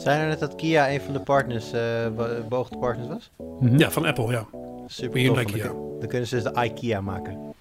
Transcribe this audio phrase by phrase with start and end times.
[0.00, 1.80] Zijn er net dat Kia een van de partners, uh,
[2.48, 3.30] beoogde partners was?
[3.38, 3.78] Mm -hmm.
[3.78, 4.46] Ja, van Apple, ja.
[4.86, 5.42] Super tof.
[5.42, 7.54] Dan, dan kunnen ze dus de IKEA maken.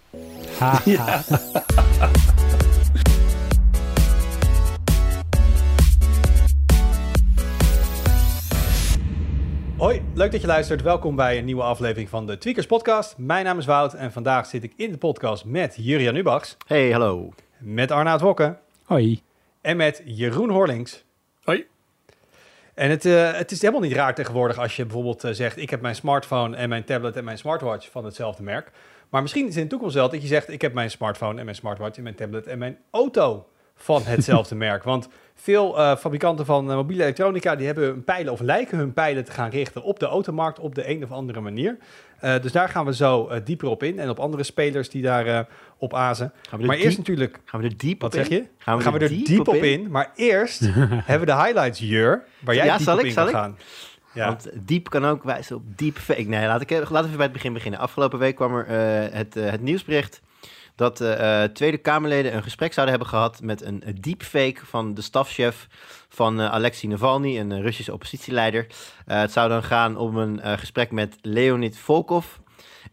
[0.58, 1.22] Ha, ja.
[9.78, 10.82] Hoi, leuk dat je luistert.
[10.82, 13.18] Welkom bij een nieuwe aflevering van de Tweakers Podcast.
[13.18, 16.58] Mijn naam is Wout en vandaag zit ik in de podcast met Jurian Ubachs.
[16.68, 17.34] Hey, hallo.
[17.58, 18.58] Met Arnaud Wokke.
[18.86, 19.22] Hoi.
[19.62, 21.04] En met Jeroen Horlings.
[21.44, 21.66] Hoi.
[22.80, 25.58] En het, uh, het is helemaal niet raar tegenwoordig als je bijvoorbeeld uh, zegt...
[25.58, 28.72] ik heb mijn smartphone en mijn tablet en mijn smartwatch van hetzelfde merk.
[29.10, 30.50] Maar misschien is in de toekomst wel dat je zegt...
[30.50, 34.56] ik heb mijn smartphone en mijn smartwatch en mijn tablet en mijn auto van hetzelfde
[34.68, 34.84] merk.
[34.84, 35.08] Want
[35.42, 37.56] veel uh, fabrikanten van mobiele elektronica...
[37.56, 40.60] die hebben hun pijlen of lijken hun pijlen te gaan richten op de automarkt...
[40.60, 41.78] op de een of andere manier.
[42.24, 44.00] Uh, dus daar gaan we zo dieper op in.
[44.00, 45.48] En op andere spelers die daar
[45.78, 46.34] op azen.
[46.60, 47.40] Maar eerst natuurlijk...
[47.46, 48.46] Gaan we er diep Wat op zeg je?
[48.58, 49.92] Gaan we, gaan we er diep, diep op, op in?
[49.92, 50.60] Maar eerst
[51.10, 52.24] hebben we de highlights, Jur.
[52.40, 53.58] Waar jij ja, diep zal op ik, in zal gaan.
[54.14, 54.26] Ja.
[54.28, 56.22] Want diep kan ook wijzen op deepfake.
[56.22, 57.80] Nee, laat ik, laten we even bij het begin beginnen.
[57.80, 58.68] Afgelopen week kwam er
[59.14, 60.22] het, het nieuwsbericht
[60.80, 65.02] dat uh, Tweede Kamerleden een gesprek zouden hebben gehad met een, een deepfake van de
[65.02, 65.68] stafchef
[66.10, 68.68] van uh, Alexei Navalny, een Russische oppositieleider.
[69.06, 72.26] Het zou dan gaan om een gesprek met Leonid Volkov.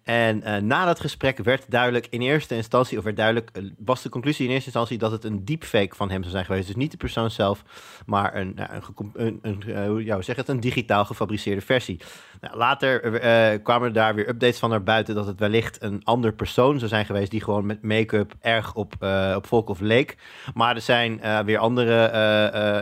[0.03, 4.45] En na dat gesprek werd duidelijk in eerste instantie, of werd duidelijk, was de conclusie
[4.45, 6.67] in eerste instantie dat het een deepfake van hem zou zijn geweest.
[6.67, 7.63] Dus niet de persoon zelf,
[8.07, 8.59] maar een,
[9.15, 12.01] een, een, een ja, zeg het, een digitaal gefabriceerde versie.
[12.47, 13.01] Nou, later
[13.61, 16.91] kwamen er daar weer updates van naar buiten dat het wellicht een ander persoon zou
[16.91, 18.93] zijn geweest die gewoon met make-up erg op,
[19.37, 20.17] op Volkov leek.
[20.55, 21.93] Maar er zijn weer andere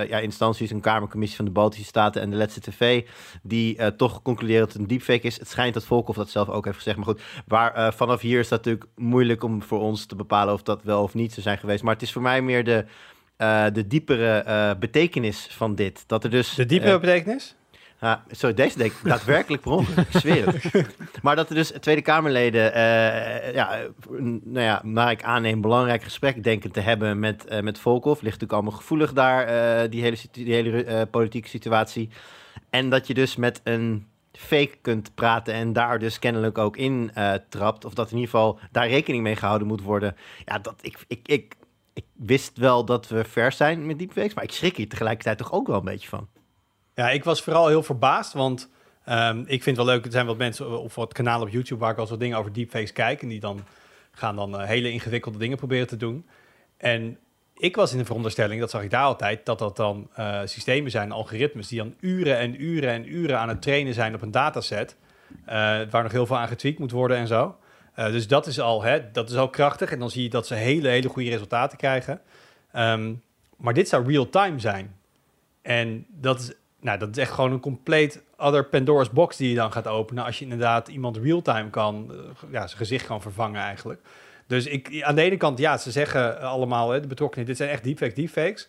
[0.08, 3.06] ja, instanties, een Kamercommissie van de Baltische Staten en de Letse TV,
[3.42, 5.38] die toch concluderen dat het een deepfake is.
[5.38, 7.20] Het schijnt dat Volkov dat zelf ook heeft gezegd, maar goed.
[7.46, 10.82] Waar, uh, vanaf hier is dat natuurlijk moeilijk om voor ons te bepalen of dat
[10.82, 11.82] wel of niet zou zijn geweest.
[11.82, 12.84] Maar het is voor mij meer de,
[13.38, 16.04] uh, de diepere uh, betekenis van dit.
[16.06, 17.54] Dat er dus, de diepere betekenis?
[18.04, 20.86] Uh, sorry, deze deed ik daadwerkelijk per ik zweer het.
[21.22, 22.62] Maar dat er dus Tweede Kamerleden,
[23.54, 23.80] ja,
[24.42, 28.12] nou ja, naar ik aanneem, belangrijk gesprek denken te hebben met, met Volkov.
[28.12, 32.10] Ligt natuurlijk allemaal gevoelig daar, die hele, die hele politieke situatie.
[32.70, 37.10] En dat je dus met een fake kunt praten en daar dus kennelijk ook in
[37.18, 37.84] uh, trapt.
[37.84, 40.16] Of dat in ieder geval daar rekening mee gehouden moet worden.
[40.44, 41.54] Ja, dat ik, ik, ik,
[41.92, 45.52] ik wist wel dat we ver zijn met deepfakes, maar ik schrik hier tegelijkertijd toch
[45.52, 46.28] ook wel een beetje van.
[46.94, 48.68] Ja, ik was vooral heel verbaasd, want
[49.08, 50.04] um, ik vind wel leuk.
[50.04, 52.52] Er zijn wat mensen op wat kanalen op YouTube waar ik al zo dingen over
[52.52, 53.22] deepfakes kijk.
[53.22, 53.64] En die dan
[54.10, 56.26] gaan dan uh, hele ingewikkelde dingen proberen te doen.
[56.76, 57.18] En
[57.54, 60.90] ik was in de veronderstelling, dat zag ik daar altijd, dat dat dan uh, systemen
[60.90, 64.30] zijn, algoritmes, die dan uren en uren en uren aan het trainen zijn op een
[64.30, 64.96] dataset,
[65.42, 65.46] uh,
[65.90, 67.56] waar nog heel veel aan getweakt moet worden en zo.
[67.94, 70.54] Dus dat is, al, hè, dat is al krachtig en dan zie je dat ze
[70.54, 72.20] hele, hele goede resultaten krijgen.
[72.76, 73.22] Um,
[73.56, 74.96] maar dit zou real-time zijn.
[75.62, 76.52] En dat is,
[76.84, 80.24] nou, dat is echt gewoon een compleet other Pandora's box die je dan gaat openen
[80.24, 82.12] als je inderdaad iemand real-time kan,
[82.50, 84.00] ja, zijn gezicht kan vervangen eigenlijk.
[84.46, 87.70] Dus ik, aan de ene kant, ja, ze zeggen allemaal, hè, de betrokkenen, dit zijn
[87.70, 88.68] echt deepfakes, deepfakes.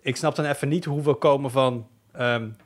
[0.00, 1.86] Ik snap dan even niet hoe we komen van
[2.16, 2.56] um, een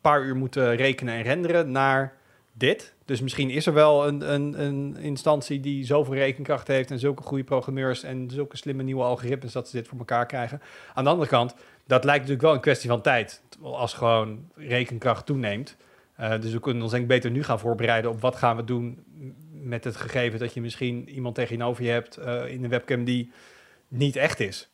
[0.00, 2.16] paar uur moeten rekenen en renderen naar
[2.52, 2.94] dit.
[3.04, 7.22] Dus misschien is er wel een, een, een instantie die zoveel rekenkracht heeft en zulke
[7.22, 10.60] goede programmeurs en zulke slimme nieuwe algoritmes dat ze dit voor elkaar krijgen.
[10.94, 11.54] Aan de andere kant,
[11.86, 15.76] dat lijkt natuurlijk wel een kwestie van tijd als gewoon rekenkracht toeneemt.
[16.20, 18.64] Uh, dus we kunnen ons denk ik beter nu gaan voorbereiden op wat gaan we
[18.64, 19.04] doen
[19.52, 23.32] met het gegeven dat je misschien iemand tegenover je hebt uh, in een webcam die
[23.88, 24.68] niet echt is.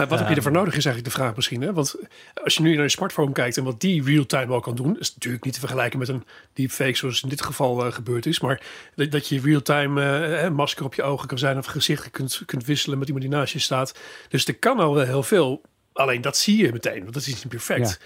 [0.00, 1.60] Uh, wat heb je ervoor nodig is eigenlijk de vraag misschien.
[1.62, 1.72] Hè?
[1.72, 1.96] Want
[2.44, 5.14] als je nu naar je smartphone kijkt en wat die real-time al kan doen, is
[5.14, 8.40] natuurlijk niet te vergelijken met een deepfake zoals in dit geval uh, gebeurd is.
[8.40, 8.62] Maar
[8.94, 12.64] dat, dat je real-time uh, masker op je ogen kan zijn of gezicht kunt, kunt
[12.64, 13.98] wisselen met iemand die naast je staat.
[14.28, 15.62] Dus er kan al heel veel.
[15.98, 17.88] Alleen dat zie je meteen, want dat is niet perfect.
[17.88, 17.96] Ja.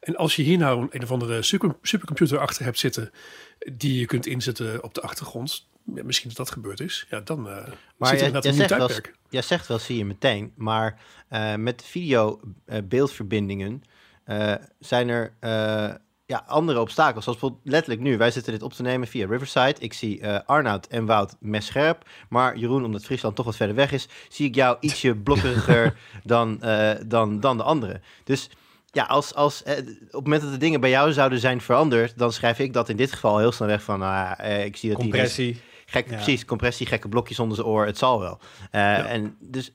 [0.00, 3.10] En als je hier nou een of andere super, supercomputer achter hebt zitten
[3.72, 5.70] die je kunt inzetten op de achtergrond.
[5.94, 7.06] Ja, misschien dat dat gebeurd is.
[7.10, 9.14] Ja, dan uh, maar zit er een nieuw wel, tijdperk.
[9.28, 10.52] jij zegt wel, zie je meteen.
[10.56, 13.82] Maar uh, met video-beeldverbindingen
[14.26, 15.32] uh, zijn er
[16.32, 17.24] ja, andere obstakels.
[17.24, 18.16] Zoals bijvoorbeeld letterlijk nu.
[18.16, 19.74] Wij zitten dit op te nemen via Riverside.
[19.78, 22.08] Ik zie Arnoud en Wout mes scherp.
[22.28, 24.08] Maar Jeroen, omdat Friesland toch wat verder weg is...
[24.28, 26.60] zie ik jou ietsje blokkeriger dan,
[27.06, 28.02] dan, dan de anderen.
[28.24, 28.50] Dus
[28.92, 32.18] ja, als, als, eh, op het moment dat de dingen bij jou zouden zijn veranderd,
[32.18, 34.90] dan schrijf ik dat in dit geval heel snel weg van, uh, eh, ik zie
[34.90, 35.60] dat compressie.
[35.86, 36.14] Gek, ja.
[36.14, 38.38] Precies, compressie, gekke blokjes onder zijn oor, het zal wel.
[38.40, 39.04] Uh, ja.
[39.04, 39.72] En dus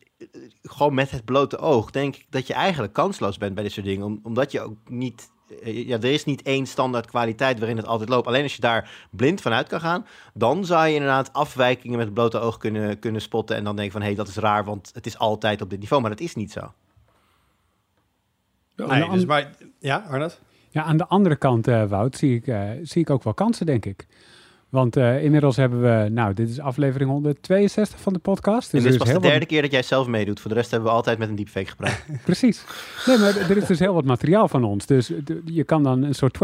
[0.62, 3.86] gewoon met het blote oog denk ik dat je eigenlijk kansloos bent bij dit soort
[3.86, 7.78] dingen, om, omdat je ook niet, uh, ja, er is niet één standaard kwaliteit waarin
[7.78, 8.28] het altijd loopt.
[8.28, 12.16] Alleen als je daar blind vanuit kan gaan, dan zou je inderdaad afwijkingen met het
[12.16, 14.64] blote oog kunnen, kunnen spotten en dan denk je van, hé, hey, dat is raar,
[14.64, 16.74] want het is altijd op dit niveau, maar dat is niet zo.
[18.76, 20.42] Nee, dus maar, ja, Ja, Arnold?
[20.70, 23.66] Ja, aan de andere kant, eh, Wout, zie ik, eh, zie ik ook wel kansen,
[23.66, 24.08] denk ik.
[24.70, 28.74] Want eh, inmiddels hebben we, nou, dit is aflevering 162 van de podcast.
[28.74, 30.40] en Dus dit is pas de wat- derde keer dat jij zelf meedoet.
[30.40, 32.04] Voor de rest hebben we altijd met een deepfake gepraat.
[32.26, 32.64] Precies.
[33.06, 34.86] Nee, maar er is dus heel wat materiaal van ons.
[34.86, 35.12] Dus
[35.46, 36.38] je kan dan een soort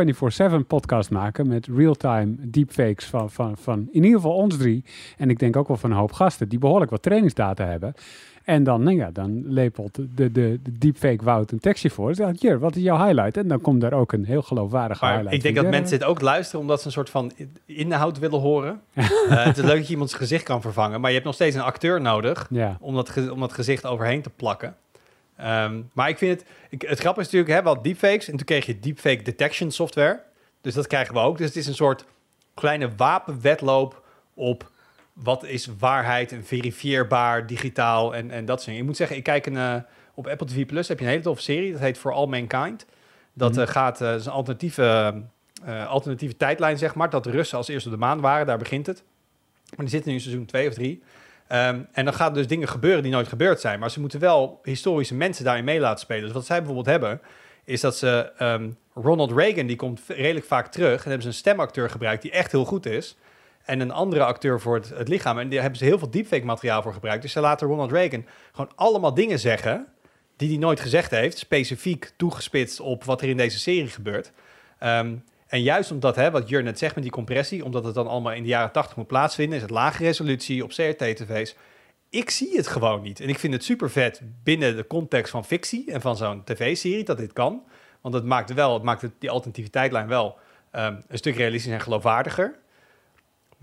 [0.53, 4.83] 24-7 podcast maken met real-time deepfakes van, van, van in ieder geval ons drie.
[5.17, 7.93] En ik denk ook wel van een hoop gasten die behoorlijk wat trainingsdata hebben.
[8.43, 12.15] En dan, nou ja, dan lepelt de, de, de deepfake Wout een tekstje voor.
[12.15, 13.37] Zegt, hier, wat is jouw highlight?
[13.37, 15.37] En dan komt daar ook een heel geloofwaardige Maar highlight.
[15.37, 17.31] ik denk dat mensen dit ook luisteren omdat ze een soort van
[17.65, 18.81] inhoud willen horen.
[19.29, 21.55] Eh, het is leuk dat je iemands gezicht kan vervangen, maar je hebt nog steeds
[21.55, 24.75] een acteur nodig Ja, om dat, om dat gezicht overheen te plakken.
[25.35, 26.49] Ehm, maar ik vind het...
[26.69, 30.19] Ik, het grappige is natuurlijk, hè, hadden deepfakes en toen kreeg je deepfake detection software.
[30.61, 31.37] Dus dat krijgen we ook.
[31.37, 32.05] Dus het is een soort
[32.53, 34.01] kleine wapenwedloop
[34.33, 34.71] op
[35.13, 38.81] wat is waarheid en verifieerbaar, digitaal en, en dat soort dingen.
[38.81, 39.75] Ik moet zeggen, ik kijk een, eh,
[40.13, 41.71] op Apple TV Plus heb je een hele toffe serie.
[41.71, 42.85] Dat heet For All Mankind.
[43.33, 43.59] Dat Mhm.
[43.61, 45.13] eh, gaat, dat is een alternatieve,
[45.87, 47.09] alternatieve tijdlijn, zeg maar.
[47.09, 49.03] Dat de Russen als eerste op de maan waren, daar begint het.
[49.69, 51.03] Maar die zitten nu in seizoen 2 of 3.
[51.47, 53.79] Ehm, en dan gaan dus dingen gebeuren die nooit gebeurd zijn.
[53.79, 56.23] Maar ze moeten wel historische mensen daarin mee laten spelen.
[56.23, 57.21] Dus wat zij bijvoorbeeld hebben,
[57.63, 60.95] is dat ze ehm, Ronald Reagan, die komt redelijk vaak terug.
[60.97, 63.17] En hebben ze een stemacteur gebruikt die echt heel goed is.
[63.63, 65.39] En een andere acteur voor het, lichaam.
[65.39, 67.21] En daar hebben ze heel veel deepfake materiaal voor gebruikt.
[67.21, 69.87] Dus ze laten Ronald Reagan gewoon allemaal dingen zeggen
[70.37, 71.37] die hij nooit gezegd heeft.
[71.37, 74.31] Specifiek toegespitst op wat er in deze serie gebeurt.
[74.79, 75.15] Ehm,
[75.47, 78.33] en juist omdat, hè, wat Jur net zegt met die compressie, omdat het dan allemaal
[78.33, 81.55] in de jaren 80 moet plaatsvinden, is het lage resolutie op CRT-tv's.
[82.09, 83.19] Ik zie het gewoon niet.
[83.19, 87.03] En ik vind het super vet binnen de context van fictie en van zo'n tv-serie
[87.03, 87.63] dat dit kan.
[88.01, 90.37] Want het maakt wel, het maakt die alternatieve tijdlijn wel
[90.71, 92.59] ehm, een stuk realistisch en geloofwaardiger.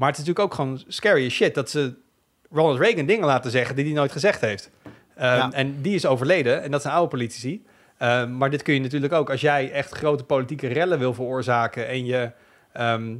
[0.00, 1.94] Maar het is natuurlijk ook gewoon scary as shit dat ze
[2.50, 4.70] Ronald Reagan dingen laten zeggen die hij nooit gezegd heeft.
[5.16, 5.52] Ehm, Ja.
[5.52, 7.64] En die is overleden en dat zijn oude politici.
[7.98, 11.88] Ehm, maar dit kun je natuurlijk ook als jij echt grote politieke rellen wil veroorzaken
[11.88, 12.30] en je.
[12.72, 13.16] ehm,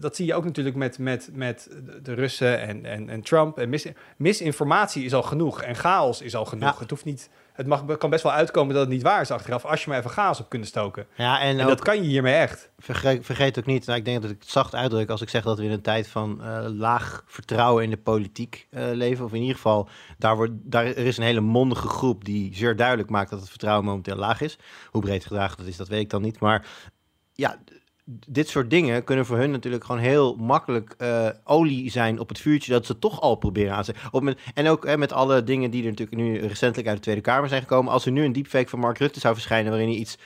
[0.00, 3.58] dat zie je ook natuurlijk met, met, met de- de Russen en, en, en Trump.
[3.58, 3.86] En mis,
[4.16, 6.72] misinformatie is al genoeg en chaos is al genoeg.
[6.74, 6.78] Ja.
[6.78, 9.64] Het, hoeft niet, het mag, kan best wel uitkomen dat het niet waar is achteraf
[9.64, 11.06] als je maar even chaos op kunt stoken.
[11.14, 12.70] Ja, en, En ook, dat kan je hiermee echt.
[12.78, 15.42] vergeet, vergeet ook niet, nou, ik denk dat ik het zacht uitdruk als ik zeg
[15.42, 19.24] dat we in een tijd van eh, laag vertrouwen in de politiek eh, leven.
[19.24, 19.88] Of in ieder geval,
[20.18, 23.48] daar, wordt, daar er is een hele mondige groep die zeer duidelijk maakt dat het
[23.48, 24.58] vertrouwen momenteel laag is.
[24.90, 26.40] Hoe breed gedragen dat is, dat weet ik dan niet.
[26.40, 26.66] Maar
[27.32, 27.58] ja,
[28.04, 32.38] dit soort dingen kunnen voor hun natuurlijk gewoon heel makkelijk eh, olie zijn op het
[32.38, 34.36] vuurtje dat ze toch al proberen aan te zetten.
[34.54, 37.48] En ook hè, met alle dingen die er natuurlijk nu recentelijk uit de Tweede Kamer
[37.48, 37.92] zijn gekomen.
[37.92, 40.18] Als er nu een deepfake van Mark Rutte zou verschijnen waarin hij iets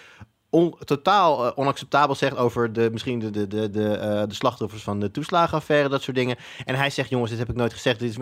[0.50, 4.82] on, totaal eh, onacceptabel zegt over de, misschien de, de, de, de, eh, de slachtoffers
[4.82, 6.36] van de toeslagenaffaire, dat soort dingen.
[6.64, 7.98] En hij zegt, jongens, dit heb ik nooit gezegd.
[7.98, 8.16] Dit is,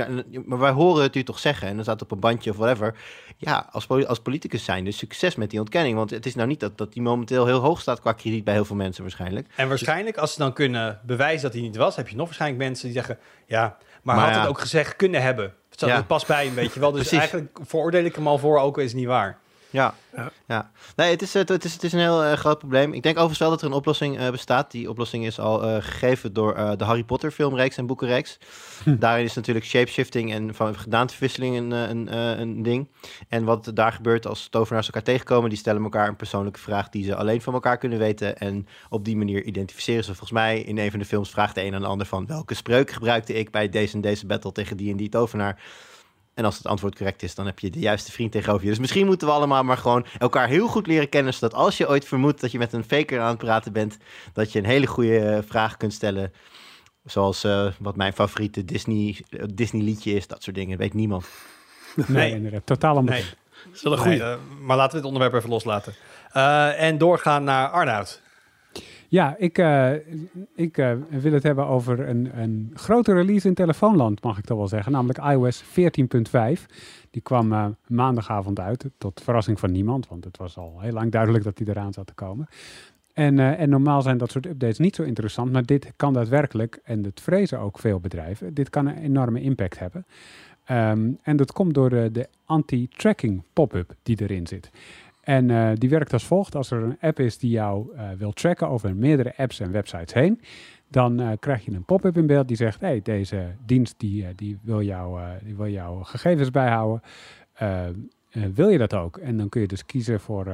[0.45, 1.69] maar, wij horen het u toch zeggen.
[1.69, 2.95] En dan staat op een bandje of whatever.
[3.37, 5.97] Ja, als, als politicus zijn, dus succes met die ontkenning.
[5.97, 8.55] Want het is nou niet dat, dat die momenteel heel hoog staat qua krediet bij
[8.55, 9.49] heel veel mensen waarschijnlijk.
[9.57, 12.63] En waarschijnlijk, als ze dan kunnen bewijzen dat hij niet was, heb je nog waarschijnlijk
[12.63, 14.41] mensen die zeggen: Ja, maar, Maar had ja.
[14.41, 15.55] het ook gezegd kunnen hebben.
[15.71, 15.97] Het Ja.
[15.97, 16.91] het past bij hem, weet je wel.
[16.91, 17.19] Dus Precies.
[17.19, 19.39] eigenlijk veroordeel ik hem al voor, ook is het niet waar.
[19.75, 19.95] Ja,
[20.47, 20.71] Ja.
[20.97, 22.93] Nee, het is, het, is, het is een heel eh, groot probleem.
[22.93, 24.71] Ik denk overigens wel dat er een oplossing eh, bestaat.
[24.71, 28.39] Die oplossing is al eh, gegeven door de Harry Potter filmreeks en boekenreeks.
[28.85, 32.89] Daarin is natuurlijk shapeshifting en van gedaanteverwisseling een, een, een ding.
[33.29, 37.05] En wat daar gebeurt als tovenaars elkaar tegenkomen, die stellen elkaar een persoonlijke vraag die
[37.05, 38.39] ze alleen van elkaar kunnen weten.
[38.39, 41.65] En op die manier identificeren ze volgens mij in een van de films vraagt de
[41.65, 44.77] een aan de ander van welke spreuk gebruikte ik bij deze en deze battle tegen
[44.77, 45.63] die en die tovenaar.
[46.35, 48.71] En als het antwoord correct is, dan heb je de juiste vriend tegenover je.
[48.71, 51.35] Dus misschien moeten we allemaal maar gewoon elkaar heel goed leren kennen.
[51.35, 53.97] Zodat als je ooit vermoedt dat je met een faker aan het praten bent,
[54.33, 56.33] dat je een hele goede eh, vraag kunt stellen.
[57.05, 60.79] Zoals eh, wat mijn favoriete Disney, eh, Disney liedje is, dat soort dingen.
[60.79, 61.27] Weet niemand.
[62.07, 62.61] Nee.
[62.65, 63.25] Totaal onbekend.
[63.25, 64.25] Nee, Dat is wel een goede.
[64.25, 65.95] nee, maar laten we het onderwerp even loslaten.
[66.33, 68.23] Eh, en doorgaan naar Arnoud.
[69.09, 69.93] Ja, ik, eh,
[70.55, 74.59] ik eh, wil het hebben over een, een grote release in telefoonland, mag ik toch
[74.59, 74.93] wel zeggen.
[74.93, 76.67] Namelijk iOS 14.5.
[77.11, 80.09] Die kwam eh, maandagavond uit, tot verrassing van niemand.
[80.09, 82.49] Want het was al heel lang duidelijk dat die eraan zat te komen.
[83.13, 85.53] En, en normaal zijn dat soort updates niet zo interessant.
[85.53, 89.79] Maar dit kan daadwerkelijk, en dat vrezen ook veel bedrijven, dit kan een enorme impact
[89.79, 90.07] hebben.
[90.65, 94.71] Ehm, en dat komt door de anti-tracking pop-up die erin zit.
[95.25, 96.55] En eh, die werkt als volgt.
[96.55, 100.13] Als er een app is die jou eh, wil tracken over meerdere apps en websites
[100.13, 100.41] heen,
[100.89, 104.59] dan eh, krijg je een pop-up in beeld die zegt: hey, deze dienst die, die,
[104.63, 107.03] wil jou, die wil jouw gegevens bijhouden.
[108.55, 109.17] Wil je dat ook?
[109.17, 110.47] En dan kun je dus kiezen voor,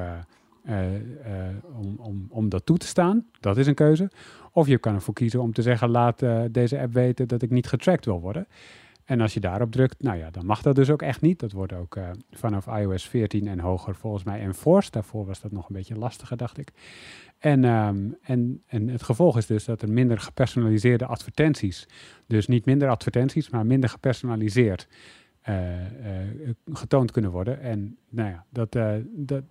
[1.74, 3.26] om, om, om dat toe te staan.
[3.40, 4.10] Dat is een keuze.
[4.52, 7.66] Of je kan ervoor kiezen om te zeggen: laat deze app weten dat ik niet
[7.66, 8.46] getracked wil worden.
[9.10, 11.38] En als je daarop drukt, nou ja, dan mag dat dus ook echt niet.
[11.38, 14.92] Dat wordt ook uh, vanaf iOS 14 en hoger volgens mij enforced.
[14.92, 16.72] Daarvoor was dat nog een beetje lastiger, dacht ik.
[17.38, 21.88] En, um, en, en het gevolg is dus dat er minder gepersonaliseerde advertenties,
[22.26, 24.88] dus niet minder advertenties, maar minder gepersonaliseerd,
[25.48, 25.84] uh, uh,
[26.72, 27.60] getoond kunnen worden.
[27.60, 28.76] En nou ja, dat,
[29.06, 29.44] dat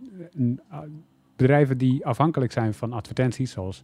[1.35, 3.83] bedrijven die afhankelijk zijn van advertenties, zoals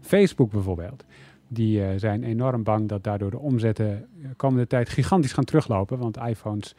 [0.00, 1.04] Facebook bijvoorbeeld,
[1.48, 5.98] die uh, zijn enorm bang dat daardoor de omzetten de komende tijd gigantisch gaan teruglopen.
[5.98, 6.74] Want iPhones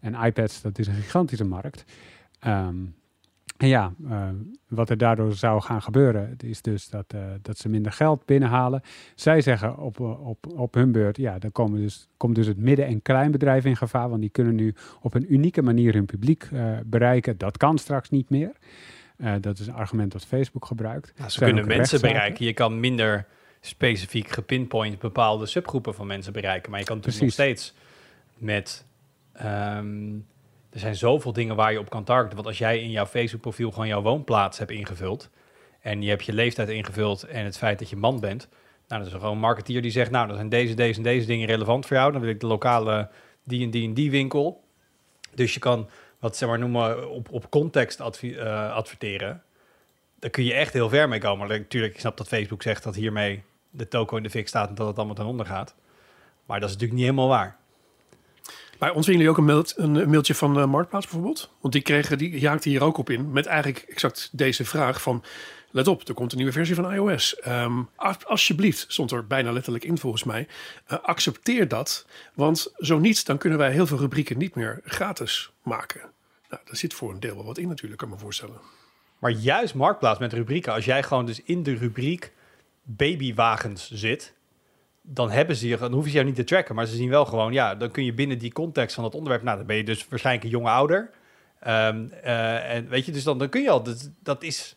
[0.00, 1.84] en iPads, dat is een gigantische markt.
[2.46, 2.94] Um,
[3.58, 4.28] en ja, uh,
[4.68, 8.82] wat er daardoor zou gaan gebeuren, is dus dat, uh, dat ze minder geld binnenhalen.
[9.14, 12.86] Zij zeggen op, op, op hun beurt, ja, dan komen dus, komt dus het midden-
[12.86, 14.08] en kleinbedrijf in gevaar.
[14.08, 16.48] Want die kunnen nu op een unieke manier hun publiek
[16.86, 17.38] bereiken.
[17.38, 18.52] Dat kan straks niet meer.
[19.40, 21.12] dat is een argument dat Facebook gebruikt.
[21.16, 22.44] Nou, ze kunnen mensen bereiken.
[22.44, 23.26] Je kan minder
[23.68, 26.70] specifiek gepinpoint bepaalde subgroepen van mensen bereiken.
[26.70, 27.74] Maar je kan natuurlijk nog steeds
[28.34, 28.84] met...
[29.42, 30.26] Um,
[30.70, 32.34] er zijn zoveel dingen waar je op kan targeten.
[32.34, 35.30] Want als jij in jouw Facebook-profiel gewoon jouw woonplaats hebt ingevuld...
[35.80, 38.48] en je hebt je leeftijd ingevuld en het feit dat je man bent...
[38.88, 40.10] nou, dat is gewoon een marketeer die zegt...
[40.10, 42.12] nou, dan zijn deze, deze en deze dingen relevant voor jou.
[42.12, 43.08] Dan wil ik de lokale
[43.44, 44.64] die en die en die winkel.
[45.34, 49.42] Dus je kan, wat zeg maar noemen, op, op context uh, adverteren
[50.18, 51.48] daar kun je echt heel ver mee komen.
[51.48, 54.74] Natuurlijk, ik snap dat Facebook zegt dat hiermee de toko in de fik staat en
[54.74, 55.74] dat het allemaal ten onder gaat.
[56.46, 57.56] Maar dat is natuurlijk niet helemaal waar.
[58.78, 61.50] Maar ontvingen jullie ook een, mailt, een mailtje van uh, Marktplaats bijvoorbeeld?
[61.60, 65.24] Want die, kregen, die jaakte hier ook op in met eigenlijk exact deze vraag van...
[65.70, 67.40] Let op, er komt een nieuwe versie van iOS.
[67.46, 67.88] Um,
[68.26, 70.48] alsjeblieft, stond er bijna letterlijk in volgens mij.
[70.92, 75.50] Uh, accepteer dat, want zo niet, dan kunnen wij heel veel rubrieken niet meer gratis
[75.62, 76.00] maken.
[76.48, 78.60] Nou, daar zit voor een deel wel wat in natuurlijk, kan me voorstellen.
[79.18, 82.32] Maar juist Marktplaats met rubrieken, als jij gewoon dus in de rubriek
[82.96, 84.34] babywagens zit,
[85.02, 87.24] dan hebben ze je, dan hoeven ze jou niet te tracken, maar ze zien wel
[87.24, 89.84] gewoon, ja, dan kun je binnen die context van dat onderwerp, nou, dan ben je
[89.84, 91.10] dus waarschijnlijk een jonge ouder.
[91.66, 94.74] Um, uh, en weet je, dus dan, dan kun je al, dat, dat is,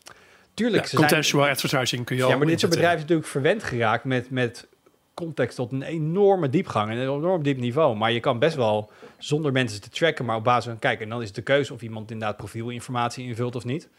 [0.54, 0.86] tuurlijk.
[0.86, 2.30] Ja, contextual advertising kun je al.
[2.30, 4.68] Ja, maar dit soort bedrijven is natuurlijk verwend geraakt met, met
[5.14, 7.96] context tot een enorme diepgang en een enorm diep niveau.
[7.96, 11.10] Maar je kan best wel zonder mensen te tracken, maar op basis van, kijk, en
[11.10, 13.90] dan is de keuze of iemand inderdaad profielinformatie invult of niet.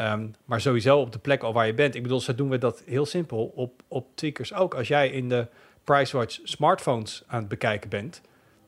[0.00, 1.94] Um, maar sowieso op de plek al waar je bent.
[1.94, 4.74] Ik bedoel, zo doen we dat heel simpel op, op tweakers ook.
[4.74, 5.46] Als jij in de
[5.84, 8.20] PriceWatch smartphones aan het bekijken bent,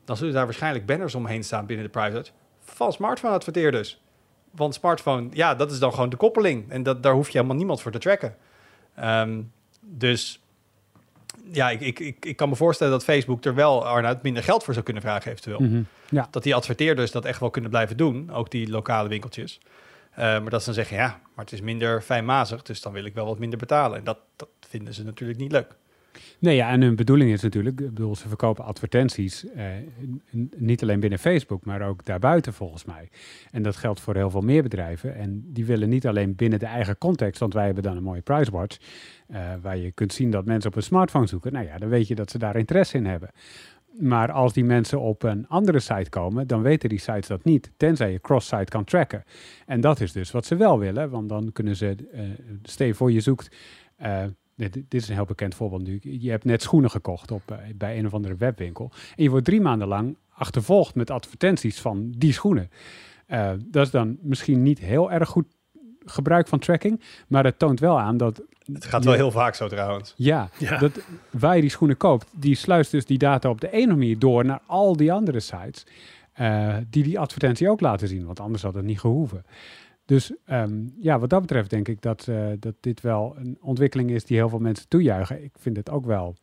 [0.04, 4.00] dan zullen daar waarschijnlijk banners omheen staan binnen de PriceWatch van smartphone adverteerders.
[4.50, 6.70] Want smartphone, ja, dat is dan gewoon de koppeling.
[6.70, 8.36] En dat, daar hoef je helemaal niemand voor te tracken.
[9.04, 10.40] Um, dus
[11.52, 14.64] ja, ik, ik, ik, ik, kan me voorstellen dat Facebook er wel Arnoud minder geld
[14.64, 15.60] voor zou kunnen vragen eventueel.
[15.60, 15.86] Mm -hmm.
[16.08, 16.28] ja.
[16.30, 19.60] Dat die adverteerders dat echt wel kunnen blijven doen, ook die lokale winkeltjes.
[20.20, 23.04] Uh, maar dat ze dan zeggen, ja, maar het is minder fijnmazig, dus dan wil
[23.04, 23.98] ik wel wat minder betalen.
[23.98, 25.76] En dat, dat vinden ze natuurlijk niet leuk.
[26.38, 29.64] Nee, ja, en hun bedoeling is natuurlijk, ik bedoel, ze verkopen advertenties, eh,
[30.56, 33.08] niet alleen binnen Facebook, maar ook daarbuiten volgens mij.
[33.50, 35.14] En dat geldt voor heel veel meer bedrijven.
[35.14, 38.20] En die willen niet alleen binnen de eigen context, want wij hebben dan een mooie
[38.20, 38.78] PriceWatch,
[39.30, 41.52] uh, waar je kunt zien dat mensen op een smartphone zoeken.
[41.52, 43.30] Nou ja, dan weet je dat ze daar interesse in hebben.
[43.98, 47.72] Maar als die mensen op een andere site komen, dan weten die sites dat niet,
[47.76, 49.24] tenzij je cross-site kan tracken.
[49.66, 51.96] En dat is dus wat ze wel willen, want dan kunnen ze,
[52.78, 53.56] uh, voor je zoekt,
[54.02, 54.24] uh,
[54.56, 57.98] dit, is een heel bekend voorbeeld nu, je hebt net schoenen gekocht op, uh, bij
[57.98, 62.32] een of andere webwinkel en je wordt drie maanden lang achtervolgd met advertenties van die
[62.32, 62.70] schoenen.
[63.58, 65.46] dat is dan misschien niet heel erg goed
[66.04, 68.42] gebruik van tracking, maar het toont wel aan dat
[68.72, 70.14] het gaat wel heel vaak zo trouwens.
[70.16, 73.96] Ja, Dat, waar je die schoenen koopt, die sluist dus die data op de ene
[73.96, 75.86] manier door naar al die andere sites.
[76.40, 79.44] Uh, die die advertentie ook laten zien, want anders had het niet gehoeven.
[80.04, 84.10] Dus um, ja, wat dat betreft denk ik dat, uh, dat dit wel een ontwikkeling
[84.10, 85.44] is die heel veel mensen toejuichen.
[85.44, 86.34] Ik vind het ook wel,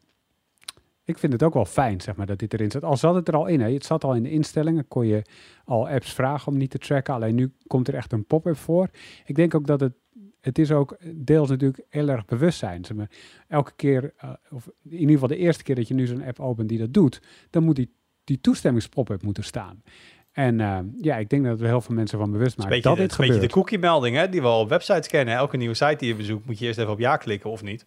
[1.07, 2.83] ik vind het ook wel fijn, zeg maar, dat dit erin zit.
[2.83, 3.73] Al zat het er al in, hè.
[3.73, 5.21] het zat al in de instellingen, kon je
[5.65, 7.13] al apps vragen om niet te tracken.
[7.13, 8.89] Alleen nu komt er echt een pop-up voor.
[9.25, 9.93] Ik denk ook dat het
[10.41, 12.85] het is ook deels natuurlijk heel erg bewustzijn.
[12.85, 13.09] Zeg maar,
[13.47, 16.39] elke keer, uh, of in ieder geval de eerste keer dat je nu zo'n app
[16.39, 19.83] opent die dat doet, dan moet die, die toestemmingspop-up moeten staan.
[20.31, 23.11] En uh, ja, ik denk dat er heel veel mensen van bewust maken dat, dit
[23.11, 23.11] gebeurt.
[23.11, 25.35] Het is een beetje de cookie-melding hè, die we al op websites kennen.
[25.35, 27.85] Elke nieuwe site die je bezoekt, moet je eerst even op ja klikken of niet.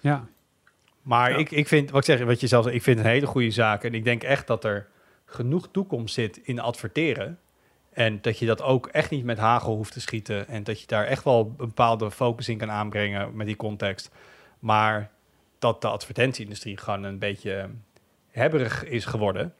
[0.00, 0.28] Ja.
[1.06, 1.36] Maar ja.
[1.36, 3.84] Ik, ik vind, wat ik zeg, wat je zelf ik vind een hele goede zaak.
[3.84, 4.86] En ik denk echt dat er
[5.24, 7.38] genoeg toekomst zit in adverteren.
[7.92, 10.48] En dat je dat ook echt niet met hagel hoeft te schieten.
[10.48, 14.10] En dat je daar echt wel een bepaalde focus in kan aanbrengen met die context.
[14.58, 15.10] Maar
[15.58, 17.68] dat de advertentieindustrie gewoon een beetje
[18.30, 19.54] hebberig is geworden.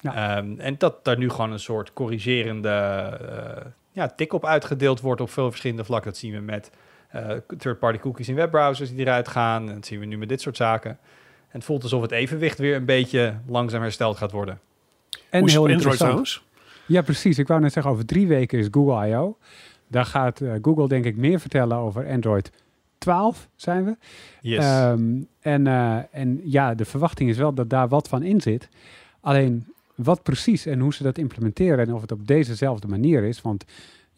[0.00, 0.38] Ja.
[0.38, 5.20] Um, en dat daar nu gewoon een soort corrigerende uh, ja, tik op uitgedeeld wordt
[5.20, 6.10] op veel verschillende vlakken.
[6.10, 6.70] Dat zien we met
[7.14, 9.68] uh, third-party cookies in webbrowsers die eruit gaan.
[9.68, 10.90] En dat zien we nu met dit soort zaken.
[10.90, 14.60] En het voelt alsof het evenwicht weer een beetje langzaam hersteld gaat worden.
[15.30, 15.98] En Hoe heel Android interessant.
[15.98, 16.44] trouwens?
[16.86, 17.38] Ja, precies.
[17.38, 19.36] Ik wou net zeggen, over drie weken is Google I.O.
[19.88, 22.50] Daar gaat eh, Google denk ik meer vertellen over Android
[22.98, 23.96] 12, zijn we.
[24.40, 24.64] Yes.
[24.64, 28.68] Ehm, en, eh, en ja, de verwachting is wel dat daar wat van in zit.
[29.20, 33.42] Alleen wat precies en hoe ze dat implementeren en of het op dezezelfde manier is.
[33.42, 33.64] Want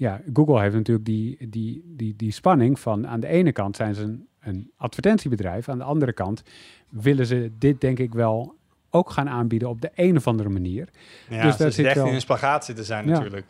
[0.01, 3.95] ja, Google heeft natuurlijk die, die, die, die spanning van aan de ene kant zijn
[3.95, 6.43] ze een, een advertentiebedrijf, aan de andere kant
[6.89, 8.55] willen ze dit denk ik wel
[8.91, 10.89] ook gaan aanbieden op de een of andere manier.
[11.29, 13.11] Ja, Dus daar zit echt wel- in een spagaat zitten zijn Ja.
[13.11, 13.47] natuurlijk.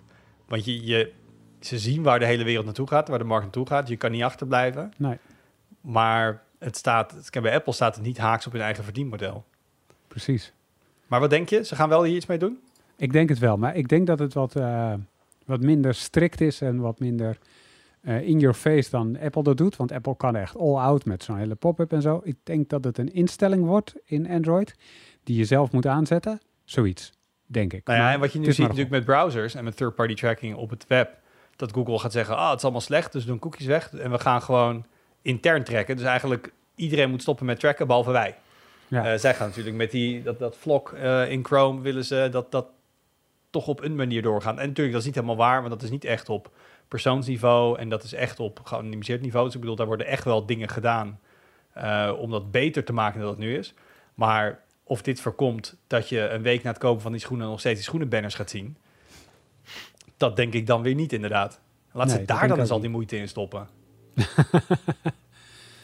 [0.48, 1.12] Want je, je,
[1.60, 3.88] ze zien waar de hele wereld naartoe gaat, waar de markt naartoe gaat.
[3.88, 4.92] Je kan niet achterblijven.
[4.96, 5.18] Nee.
[5.80, 9.44] Maar het staat, het, bij Apple staat het niet haaks op hun eigen verdienmodel.
[10.08, 10.52] Precies.
[11.06, 11.64] Maar wat denk je?
[11.64, 12.58] Ze gaan wel hier iets mee doen?
[12.96, 14.92] Ik denk het wel, maar ik denk dat het wat, eh,
[15.50, 17.38] wat minder strikt is en wat minder
[18.00, 19.76] eh, in your face dan Apple dat doet.
[19.76, 22.20] Want Apple kan echt all out met zo'n hele pop-up en zo.
[22.24, 24.74] Ik denk dat het een instelling wordt in Android
[25.24, 26.40] die je zelf moet aanzetten.
[26.64, 27.12] Zoiets,
[27.46, 27.86] denk ik.
[27.86, 30.56] Nou ja, Maar en wat je nu ziet natuurlijk met browsers en met third-party tracking
[30.56, 31.18] op het web,
[31.56, 34.18] dat Google gaat zeggen, ah, het is allemaal slecht, dus doen cookies weg en we
[34.18, 34.84] gaan gewoon
[35.22, 35.96] intern tracken.
[35.96, 38.36] Dus eigenlijk iedereen moet stoppen met tracken, behalve wij.
[38.88, 39.12] Ja.
[39.12, 42.50] Eh, zij gaan natuurlijk met die, dat, dat vlog eh, in Chrome willen ze dat,
[42.52, 42.66] dat
[43.50, 44.58] toch op een manier doorgaan.
[44.58, 46.50] En natuurlijk, dat is niet helemaal waar, want dat is niet echt op
[46.88, 49.44] persoonsniveau en dat is echt op geanonimiseerd niveau.
[49.44, 51.18] Dus ik bedoel, daar worden echt wel dingen gedaan
[51.72, 53.74] eh, om dat beter te maken dan het nu is.
[54.14, 57.60] Maar of dit voorkomt dat je een week na het kopen van die schoenen nog
[57.60, 58.76] steeds die schoenenbanners gaat zien,
[60.16, 61.60] dat denk ik dan weer niet inderdaad.
[61.92, 63.68] Laat Nee, ze dat daar dan eens al die moeite in stoppen.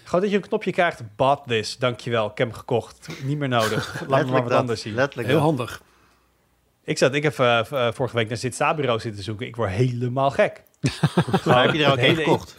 [0.05, 3.09] Gewoon dat je een knopje krijgt, bought this, dankjewel, ik heb hem gekocht.
[3.25, 4.61] Niet meer nodig, laat me maar wat dat.
[4.61, 4.95] anders zien.
[4.95, 5.47] Letterlijk Heel dat.
[5.47, 5.83] handig.
[6.87, 9.47] Ik, zat, ik heb eh, eh, vorige week naar Zit-Sta-bureau zitten zoeken.
[9.47, 10.63] Ik word helemaal gek.
[11.45, 12.55] Maar heb je er ook hele- gekocht?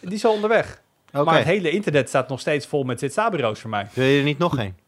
[0.00, 0.80] Die is al onderweg.
[1.12, 1.24] Oké.
[1.24, 3.86] Maar het hele internet staat nog steeds vol met Zit-Sta-bureaus voor mij.
[3.92, 4.78] Wil je er niet nog één?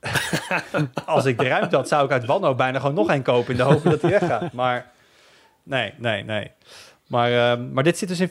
[1.04, 3.56] Als ik de ruimte had, zou ik uit wanhoop bijna gewoon nog één kopen in
[3.56, 4.52] de hoop dat hij weggaat.
[4.52, 4.90] Maar
[5.62, 6.50] nee, nee, nee.
[7.06, 8.28] Maar, ehm, maar dit zit dus in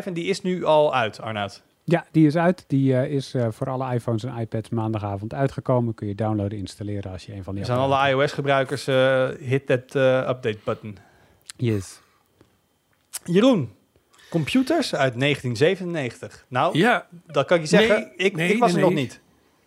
[0.00, 1.62] 14.5 en die is nu al uit, Arnoud.
[1.88, 2.64] Ja, die is uit.
[2.66, 5.94] Die eh, is eh, voor alle iPhones en iPads maandagavond uitgekomen.
[5.94, 9.66] Kun je downloaden, installeren als je een van die Er zijn alle iOS-gebruikers, eh, hit
[9.66, 10.98] that eh, update button.
[11.56, 12.00] Yes.
[13.24, 13.72] Jeroen,
[14.30, 16.44] computers uit 1997.
[16.48, 18.00] Nou, Ja, dat kan ik je zeggen.
[18.00, 19.20] Nee, ik, nee, ik was nee, er nog niet.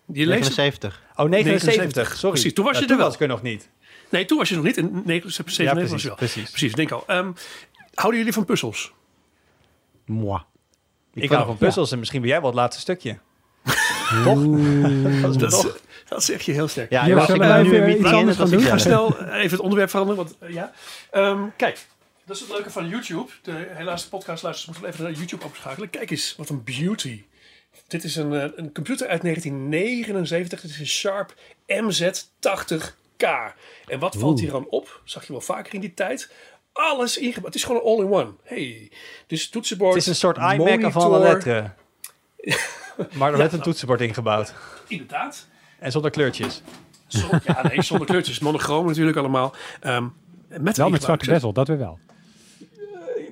[0.06, 0.58] je leest...
[0.58, 1.04] 79.
[1.16, 2.30] Oh, 79, 79, sorry.
[2.34, 2.54] precies.
[2.54, 3.06] Toen was Ja, je er wel.
[3.06, 3.70] was ik er nog niet.
[4.10, 4.78] Nee, toen was je nog niet.
[4.78, 6.18] In 97 Ja, was precies, je wel.
[6.18, 6.50] precies.
[6.50, 7.04] Precies, denk al.
[7.08, 7.32] Ehm,
[7.94, 8.94] houden jullie van puzzels?
[10.06, 10.42] Moi.
[11.14, 13.18] Ik, hou van puzzels en misschien ben jij wel het laatste stukje.
[14.24, 14.40] Toch?
[15.22, 15.80] Dat is Dat, toch?
[16.08, 16.90] dat zeg je heel sterk.
[16.90, 18.60] Ja, Ja, als ik nu even een meeting in, was ik doen?
[18.60, 20.24] Ik ga snel even het onderwerp veranderen.
[20.24, 20.72] Want, eh, ja.
[21.12, 21.86] Ehm, kijk,
[22.26, 23.32] dat is het leuke van YouTube.
[23.42, 25.90] De, helaas, de podcastluisters moeten even naar YouTube opschakelen.
[25.90, 27.24] Kijk eens, wat een beauty.
[27.88, 30.62] Dit is een, eh, een computer uit 1979.
[30.62, 31.34] Dit is een Sharp
[31.66, 33.24] MZ80K.
[33.88, 35.02] En wat valt hier dan op?
[35.04, 36.32] Zag je wel vaker in die tijd.
[36.74, 37.46] Alles ingebouwd.
[37.46, 38.32] Het is gewoon een all-in-one.
[38.44, 38.92] Hey.
[39.28, 41.76] Dus toetsenbord, Het is een soort iMac van alle letteren.
[43.18, 44.54] maar er werd een toetsenbord ingebouwd.
[44.88, 45.48] Inderdaad.
[45.80, 46.62] En zonder kleurtjes.
[47.08, 48.40] Zon- ja, nee, zonder kleurtjes.
[48.40, 49.56] Monochroom natuurlijk allemaal.
[49.80, 50.08] Ehm,
[50.48, 52.00] met Wel met zwarte bezel, dat weer wel.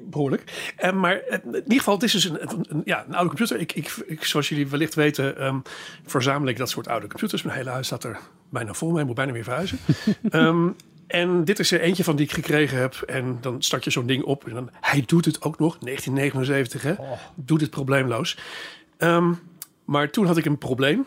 [0.01, 0.73] behoorlijk.
[0.75, 3.59] En maar eh, in ieder geval, het is dus een, ja, een oude computer.
[3.59, 5.59] Ik, ik, ik, zoals jullie wellicht weten, ehm,
[6.05, 7.41] verzamel ik dat soort oude computers.
[7.41, 8.19] Mijn hele huis staat er
[8.49, 8.99] bijna vol mee.
[8.99, 9.77] Ik moet bijna weer verhuizen.
[10.29, 10.67] Ehm,
[11.07, 12.93] en dit is er eentje van die ik gekregen heb.
[12.93, 14.47] En dan start je zo'n ding op.
[14.47, 15.77] En dan, hij doet het ook nog.
[15.79, 16.93] 1979, hè.
[17.35, 18.37] Doet het probleemloos.
[18.97, 19.33] Ehm,
[19.85, 21.05] maar toen had ik een probleem.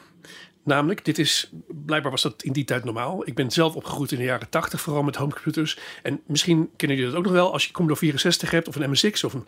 [0.64, 3.26] Namelijk, dit is, blijkbaar was dat in die tijd normaal.
[3.26, 5.78] Ik ben zelf opgegroeid in de jaren 80, vooral met homecomputers.
[6.02, 8.90] En misschien kennen jullie dat ook nog wel als je Commodore 64 hebt of een
[8.90, 9.46] MSX of een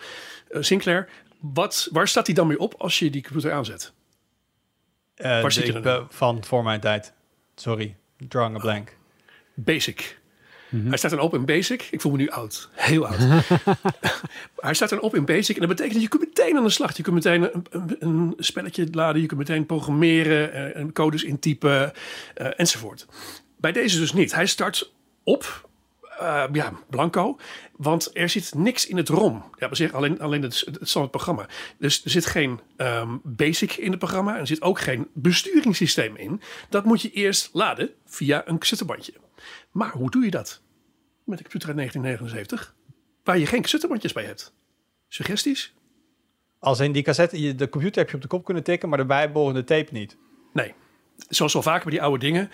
[0.51, 1.09] eh, Sinclair.
[1.41, 3.93] Wat, waar staat die dan mee op als je die computer aanzet?
[5.15, 7.13] Eh, Waar zit je dan van voor mijn tijd.
[7.55, 7.97] Sorry,
[8.29, 8.97] drawing a blank.
[9.55, 10.21] Basic.
[10.77, 11.89] Hij staat dan op in Basic.
[11.91, 12.69] Ik voel me nu oud.
[12.73, 13.19] Heel oud.
[14.57, 15.55] Hij staat dan op in Basic.
[15.55, 16.97] En dat betekent dat je kunt meteen aan de slag.
[16.97, 19.21] Je kunt meteen een, een, een spelletje laden.
[19.21, 20.53] Je kunt meteen programmeren.
[20.53, 21.93] eh, en codes intypen.
[22.35, 23.07] eh, enzovoort.
[23.57, 24.35] Bij deze dus niet.
[24.35, 25.69] Hij start op.
[26.19, 27.37] eh, ja, blanco.
[27.77, 29.45] Want er zit niks in het ROM.
[29.59, 31.47] Ja, we zeggen alleen, alleen het, het standaard programma.
[31.79, 34.35] Dus er zit geen ehm, basic in het programma.
[34.35, 36.41] En er zit ook geen besturingssysteem in.
[36.69, 39.13] Dat moet je eerst laden via een cassettebandje.
[39.71, 40.62] Maar hoe doe je dat?
[41.33, 42.75] Met een computer uit 1979,
[43.25, 44.53] waar je geen cassettebandjes bij hebt.
[45.09, 45.75] Suggesties?
[46.59, 48.99] Als in die cassette, je- de computer heb je op de kop kunnen tikken, maar
[48.99, 50.17] de bijbehorende tape niet.
[50.53, 50.75] Nee.
[51.29, 52.51] Zoals wel vaker bij die oude dingen,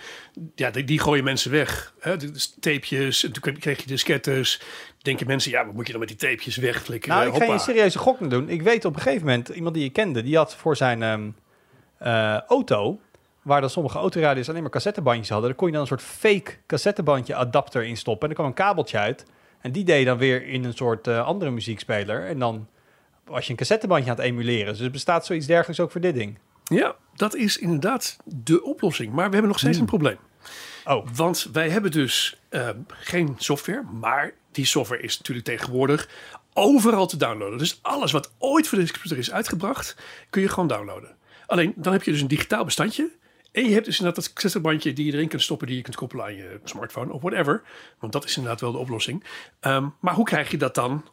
[0.55, 1.93] ja, die, die gooien mensen weg.
[1.99, 2.17] Hè?
[2.17, 4.61] Dus tapejes, en toen kreeg je diskettes.
[5.01, 7.17] Denken mensen, ja, wat moet je dan met die tapejes wegflikkeren?
[7.17, 8.49] Nou, ik ga je een serieuze gok naar doen.
[8.49, 11.29] Ik weet op een gegeven moment, iemand die je kende, die had voor zijn ehm,
[11.97, 12.99] eh, auto,
[13.49, 16.51] waar dan sommige autoradio's alleen maar cassettebandjes hadden, daar kon je dan een soort fake
[16.67, 18.23] cassettebandje adapter in stoppen.
[18.23, 19.25] En er kwam een kabeltje uit.
[19.61, 22.25] En die deed je dan weer in een soort eh, andere muziekspeler.
[22.25, 22.67] En dan
[23.25, 24.73] was je een cassettebandje aan het emuleren.
[24.73, 26.37] Dus er bestaat zoiets dergelijks ook voor dit ding.
[26.63, 29.13] Ja, dat is inderdaad de oplossing.
[29.13, 30.17] Maar we hebben nog steeds een probleem.
[30.85, 36.09] Oh, Want wij hebben dus eh, geen software, maar die software is natuurlijk tegenwoordig
[36.53, 37.57] overal te downloaden.
[37.57, 39.95] Dus alles wat ooit voor deze computer is uitgebracht,
[40.29, 41.15] kun je gewoon downloaden.
[41.45, 43.09] Alleen dan heb je dus een digitaal bestandje.
[43.51, 45.95] En je hebt dus inderdaad dat cassettebandje die je erin kunt stoppen, die je kunt
[45.95, 47.61] koppelen aan je smartphone of whatever.
[47.99, 49.23] Want dat is inderdaad wel de oplossing.
[49.59, 51.05] Ehm, maar hoe krijg je dat dan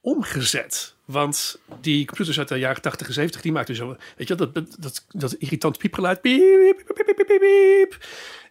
[0.00, 0.94] omgezet?
[1.04, 4.54] Want die computers uit de jaren 80 en 70, die maakten zo, weet je, dat,
[4.54, 6.20] dat, dat, irritant piepgeluid.
[6.20, 7.98] Piep, piep, piep, piep.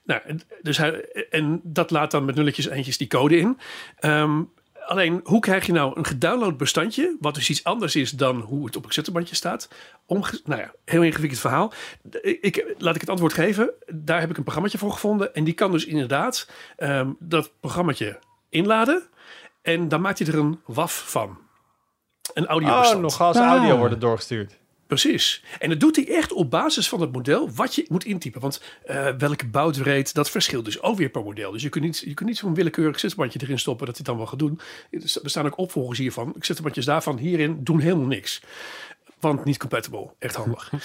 [0.03, 0.21] Nou,
[0.61, 3.57] dus hij, en dat laat dan met nulletjes en eentjes die code in.
[3.99, 4.41] Ehm,
[4.85, 8.65] alleen, hoe krijg je nou een gedownload bestandje, wat dus iets anders is dan hoe
[8.65, 9.69] het op een cassettebandje staat?
[10.05, 11.73] Omge nou ja, heel ingewikkeld verhaal.
[12.21, 13.71] Ik, laat ik het antwoord geven.
[13.87, 15.33] Daar heb ik een programmaatje voor gevonden.
[15.33, 19.03] En die kan dus inderdaad ehm, dat programmaatje inladen.
[19.61, 21.37] En dan maakt hij er een WAF van.
[22.33, 23.47] Een audio oh nog als Ah.
[23.47, 24.57] audio worden doorgestuurd.
[24.89, 25.43] Precies.
[25.59, 28.41] En dat doet hij echt op basis van het model wat je moet intypen.
[28.41, 31.51] Want eh, welke baudrate, dat verschilt dus ook weer per model.
[31.51, 34.17] Dus je kunt niet, je kunt niet zo'n willekeurig zitbandje erin stoppen dat hij dan
[34.17, 34.59] wel gaat doen.
[34.91, 36.35] Er bestaan ook opvolgers hiervan.
[36.39, 38.41] Zitbandjes daarvan hierin doen helemaal niks.
[39.19, 40.13] Want niet compatible.
[40.19, 40.71] Echt handig.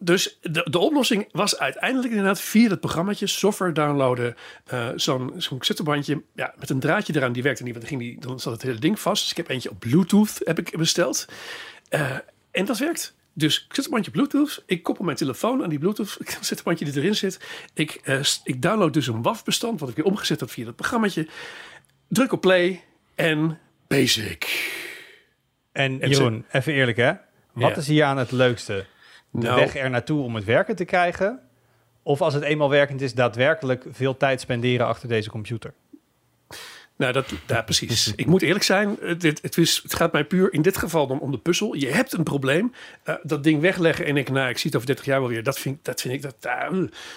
[0.00, 4.36] Dus de, de oplossing was uiteindelijk inderdaad via het programmaatje software downloaden.
[4.64, 7.32] eh, zo'n zo'n ja, met een draadje eraan.
[7.32, 9.22] Die werkte niet, want dan, ging die, dan zat het hele ding vast.
[9.22, 11.26] Dus ik heb eentje op Bluetooth heb ik besteld.
[11.88, 12.16] Eh,
[12.50, 13.14] en dat werkt.
[13.32, 14.62] Dus cassettebandje Bluetooth.
[14.66, 17.40] Ik koppel mijn telefoon aan die Bluetooth cassettebandje die erin zit.
[17.74, 21.28] Ik, eh, ik download dus een WAF-bestand, wat ik weer omgezet heb via dat programmaatje.
[22.08, 22.84] Druk op play
[23.14, 24.44] en basic.
[25.72, 27.12] En En Jeroen, even eerlijk hè.
[27.52, 27.76] Wat Ja.
[27.76, 28.86] is hier aan het leukste?
[29.30, 29.60] De Nou.
[29.60, 31.40] weg er naartoe om het werken te krijgen?
[32.02, 35.74] Of als het eenmaal werkend is, daadwerkelijk veel tijd spenderen achter deze computer?
[37.00, 38.12] Nou, dat, ja, precies.
[38.16, 41.20] Ik moet eerlijk zijn, het, het, is, het gaat mij puur in dit geval dan
[41.20, 41.74] om de puzzel.
[41.74, 42.72] Je hebt een probleem.
[43.02, 45.42] Eh, dat ding wegleggen en ik, nou, ik zie het over 30 jaar wel weer.
[45.42, 46.70] Dat vind, ik- dat vind ik, dat, uh,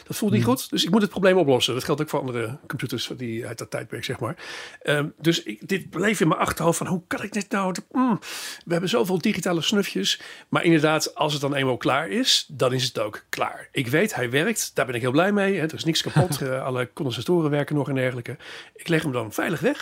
[0.03, 0.69] dat voelt niet goed.
[0.69, 1.73] Dus ik moet het probleem oplossen.
[1.73, 4.35] Dat geldt ook voor andere computers die uit dat tijdperk, zeg maar.
[4.81, 7.75] Ehm, dus ik, dit bleef in mijn achterhoofd van, hoe kan ik dit nou?
[7.91, 8.19] Mm,
[8.65, 10.21] we hebben zoveel digitale snufjes.
[10.49, 13.67] Maar inderdaad, als het dan eenmaal klaar is, dan is het ook klaar.
[13.71, 14.71] Ik weet, hij werkt.
[14.73, 15.55] Daar ben ik heel blij mee.
[15.55, 15.61] Hè.
[15.63, 16.41] Er is niks kapot.
[16.43, 18.37] Eh, alle condensatoren werken nog en dergelijke.
[18.75, 19.72] Ik leg hem dan veilig weg.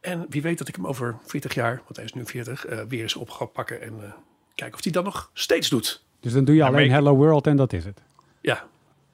[0.00, 2.80] En wie weet dat ik hem over 40 jaar, want hij is nu 40, eh,
[2.88, 4.12] weer eens op ga pakken en eh,
[4.54, 6.04] kijken of hij dat nog steeds doet.
[6.20, 8.00] Dus dan doe je alleen ik- Hello World en dat is het.
[8.40, 8.64] Ja,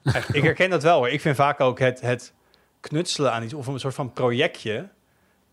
[0.31, 1.09] Ik herken dat wel hoor.
[1.09, 2.33] Ik vind vaak ook het, het
[2.79, 4.89] knutselen aan iets of een soort van projectje.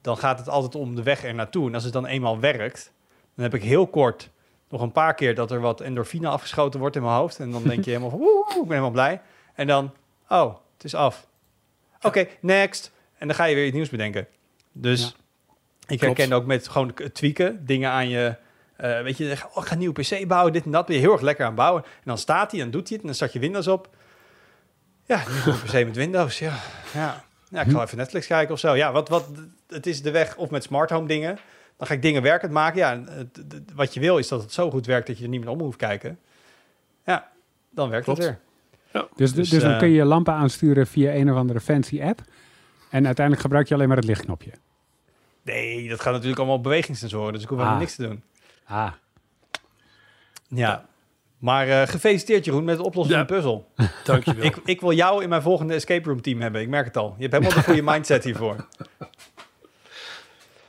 [0.00, 1.68] Dan gaat het altijd om de weg er naartoe.
[1.68, 2.92] En als het dan eenmaal werkt,
[3.34, 4.30] dan heb ik heel kort
[4.68, 7.38] nog een paar keer dat er wat endorfine afgeschoten wordt in mijn hoofd.
[7.38, 9.20] En dan denk je helemaal van, woe, woe, ik ben helemaal blij.
[9.54, 9.92] En dan,
[10.28, 11.26] oh, het is af.
[12.02, 12.92] Oké, next.
[13.18, 14.26] En dan ga je weer iets nieuws bedenken.
[14.80, 15.54] Dus Ja.
[15.94, 18.36] ik herken ook met gewoon tweaken, dingen aan je...
[18.76, 20.86] eh, weet je, oh, ik ga een nieuwe PC bouwen, dit en dat.
[20.86, 21.82] Ben je heel erg lekker aan het bouwen.
[21.84, 23.00] En dan staat hij, dan doet hij het.
[23.00, 23.88] En dan start je Windows op.
[25.04, 26.38] Ja, nieuwe PC met Windows.
[26.38, 26.58] Ja,
[26.94, 27.24] ja.
[27.50, 28.74] ja ik ga even Netflix kijken of zo.
[28.76, 29.28] Ja, wat, wat,
[29.68, 31.38] het is de weg of met smart home dingen.
[31.76, 32.78] Dan ga ik dingen werkend maken.
[32.78, 35.30] Ja, het- het- wat je wil is dat het zo goed werkt dat je er
[35.30, 36.18] niet meer om hoeft kijken.
[37.04, 37.28] Ja,
[37.70, 38.22] dan werkt Klopt.
[38.22, 38.28] het
[38.92, 39.08] weer.
[39.16, 42.02] Dus, Dus, dus, dan eh, kun je je lampen aansturen via een of andere fancy
[42.02, 42.20] app.
[42.90, 44.50] En uiteindelijk gebruik je alleen maar het lichtknopje.
[45.46, 47.32] Nee, dat gaat natuurlijk allemaal op bewegingssensoren.
[47.32, 47.64] Dus ik hoef Ah.
[47.64, 48.22] helemaal niks te doen.
[48.66, 48.92] Ah,
[50.48, 50.84] Ja.
[51.38, 53.26] Maar eh, gefeliciteerd Jeroen met het oplossen Ja.
[53.26, 53.70] van de puzzel.
[54.04, 54.44] dankjewel.
[54.44, 56.60] Ik, ik wil jou in mijn volgende escape room team hebben.
[56.60, 57.14] Ik merk het al.
[57.18, 58.56] Je hebt helemaal de goede mindset hiervoor.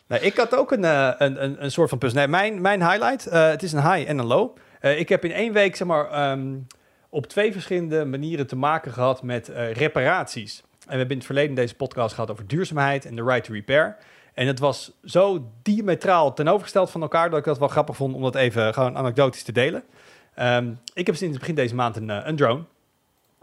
[0.08, 2.20] Nou, ik had ook een, eh, een, een, een soort van puzzel.
[2.20, 4.58] Nee, mijn, mijn highlight, eh, het is een high en een low.
[4.80, 6.56] Eh, ik heb in één week, zeg maar, ehm,
[7.10, 10.60] op twee verschillende manieren te maken gehad met eh, reparaties.
[10.62, 13.54] En we hebben in het verleden deze podcast gehad over duurzaamheid en de right to
[13.54, 13.98] repair.
[14.38, 18.21] En het was zo diametraal tegenovergesteld van elkaar dat ik dat wel grappig vond om
[18.21, 19.84] dat even gewoon anekdotisch te delen.
[20.36, 22.63] Ehm, ik heb sinds het begin deze maand een, eh, een drone,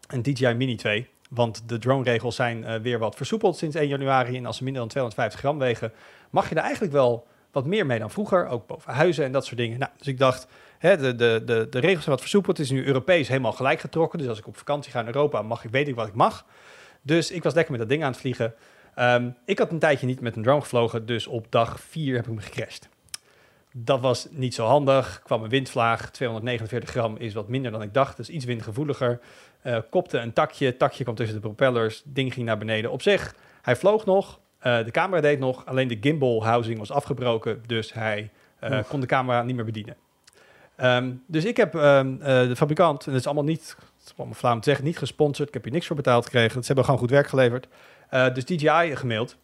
[0.08, 1.08] een DJI Mini 2.
[1.30, 4.36] Want de drone-regels zijn eh, weer wat versoepeld sinds 1 januari.
[4.36, 5.92] En als ze minder dan 250 gram wegen,
[6.30, 8.46] mag je er eigenlijk wel wat meer mee dan vroeger.
[8.46, 9.78] Ook boven huizen en dat soort dingen.
[9.78, 10.46] Nou, dus ik dacht,
[10.78, 12.56] hè, de, de, de, de regels zijn wat versoepeld.
[12.56, 14.18] Het is nu Europees helemaal gelijk getrokken.
[14.18, 16.44] Dus als ik op vakantie ga in Europa, mag ik, weet ik wat ik mag.
[17.02, 18.54] Dus ik was lekker met dat ding aan het vliegen.
[18.94, 22.24] Ehm, ik had een tijdje niet met een drone gevlogen, dus op dag 4 heb
[22.24, 22.88] ik hem gecrashed.
[23.72, 25.20] Dat was niet zo handig.
[25.24, 26.10] kwam een windvlaag.
[26.10, 28.16] 249 gram is wat minder dan ik dacht.
[28.16, 29.20] Dus iets windgevoeliger.
[29.62, 30.76] Eh, kopte een takje.
[30.76, 32.02] Takje kwam tussen de propellers.
[32.04, 32.90] Ding ging naar beneden.
[32.90, 34.40] Op zich, hij vloog nog.
[34.58, 35.66] Eh, de camera deed nog.
[35.66, 37.62] Alleen de gimbal housing was afgebroken.
[37.66, 39.96] Dus hij eh, kon de camera niet meer bedienen.
[40.76, 44.34] Ehm, dus ik heb ehm, eh, de fabrikant, en dat is allemaal niet is allemaal
[44.34, 45.48] flauw om te zeggen, niet gesponsord.
[45.48, 46.60] Ik heb hier niks voor betaald gekregen.
[46.60, 47.68] Ze hebben gewoon goed werk geleverd.
[48.10, 49.36] Uh, dus DJI gemaild.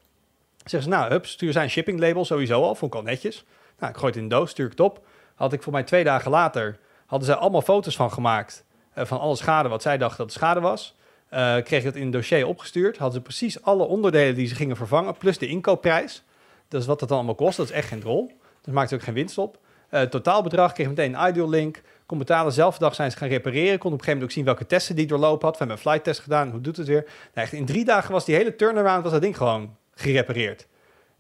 [0.65, 2.75] Zeggen ze, nou, hup, stuur zijn shipping label sowieso al.
[2.75, 3.45] Vond ik al netjes.
[3.79, 5.07] Nou, ik gooi het in de doos, stuur ik het op.
[5.35, 8.65] Had ik voor mij twee dagen later, hadden ze allemaal foto's van gemaakt.
[8.99, 10.97] Uh, van alle schade wat zij dachten dat de schade was.
[11.33, 12.97] Uh, kreeg het in een dossier opgestuurd.
[12.97, 16.23] Hadden ze precies alle onderdelen die ze gingen vervangen, plus de inkoopprijs.
[16.69, 17.57] Dat is wat dan allemaal kost.
[17.57, 18.33] Dat is echt geen rol.
[18.63, 19.59] Dat maakt ook geen winst op.
[19.91, 21.83] Uh, totaalbedrag kreeg meteen een ideal link.
[22.07, 22.53] Kon betalen.
[22.53, 23.79] Zelfde dag zijn ze gaan repareren.
[23.79, 25.53] Kon op een gegeven moment ook zien welke testen die doorlopen had.
[25.53, 26.51] We hebben een flight test gedaan.
[26.51, 27.03] Hoe doet het weer?
[27.05, 30.67] Nou, echt in drie dagen was die hele turnaround was dat ding gewoon gerepareerd.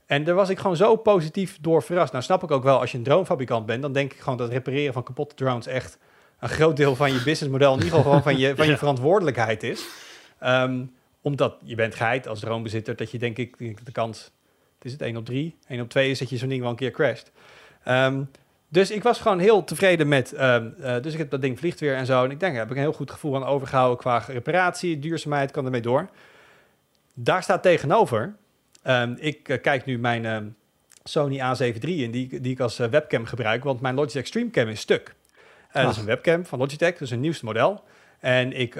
[0.07, 2.13] En daar was ik gewoon zo positief door verrast.
[2.13, 4.51] Nou snap ik ook wel, als je een dronefabrikant bent, dan denk ik gewoon dat
[4.51, 5.99] repareren van kapotte drones echt
[6.39, 9.63] een groot deel van je businessmodel, in ieder geval gewoon van je, van je verantwoordelijkheid
[9.63, 9.87] is.
[10.45, 14.25] Um, omdat je bent geheid als dronebezitter, dat je denk ik de kans,
[14.75, 16.71] het is het 1 op 3, 1 op 2 is dat je zo'n ding wel
[16.71, 17.31] een keer crasht.
[17.89, 18.31] Um,
[18.73, 21.81] dus ik was gewoon heel tevreden met, um, uh, dus ik heb dat ding vliegt
[21.81, 22.25] weer en zo.
[22.25, 25.51] En ik denk, daar heb ik een heel goed gevoel aan overgehouden qua reparatie, duurzaamheid,
[25.51, 26.09] kan ermee door.
[27.15, 28.35] Daar staat tegenover,
[29.17, 30.57] ik uh, kijk nu mijn
[31.05, 34.69] Sony A7 III in, die, die ik als uh, webcam gebruik, want mijn Logitech Streamcam
[34.69, 35.15] is stuk.
[35.73, 37.85] dat is een webcam van Logitech, dus een nieuwste model.
[38.19, 38.75] En ik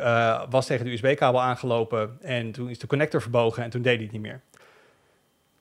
[0.51, 4.03] was tegen de USB-kabel aangelopen en toen is de connector verbogen en toen deed hij
[4.03, 4.41] het niet meer.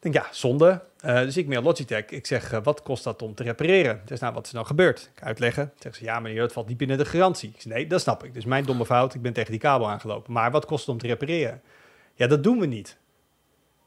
[0.01, 0.81] Ik denk, ja, zonde.
[1.05, 2.05] Uh, dus ik meer Logitech.
[2.05, 4.01] Ik zeg, uh, wat kost dat om te repareren?
[4.05, 5.11] Dus nou, wat is nou gebeurd?
[5.15, 5.73] Ik uitleggen.
[5.79, 7.49] Zeg ze, ja meneer, dat valt niet binnen de garantie.
[7.49, 8.33] Ik zeg, nee, dat snap ik.
[8.33, 10.33] Dus mijn domme fout, ik ben tegen die kabel aangelopen.
[10.33, 11.61] Maar wat kost het om te repareren?
[12.13, 12.97] Ja, dat doen we niet.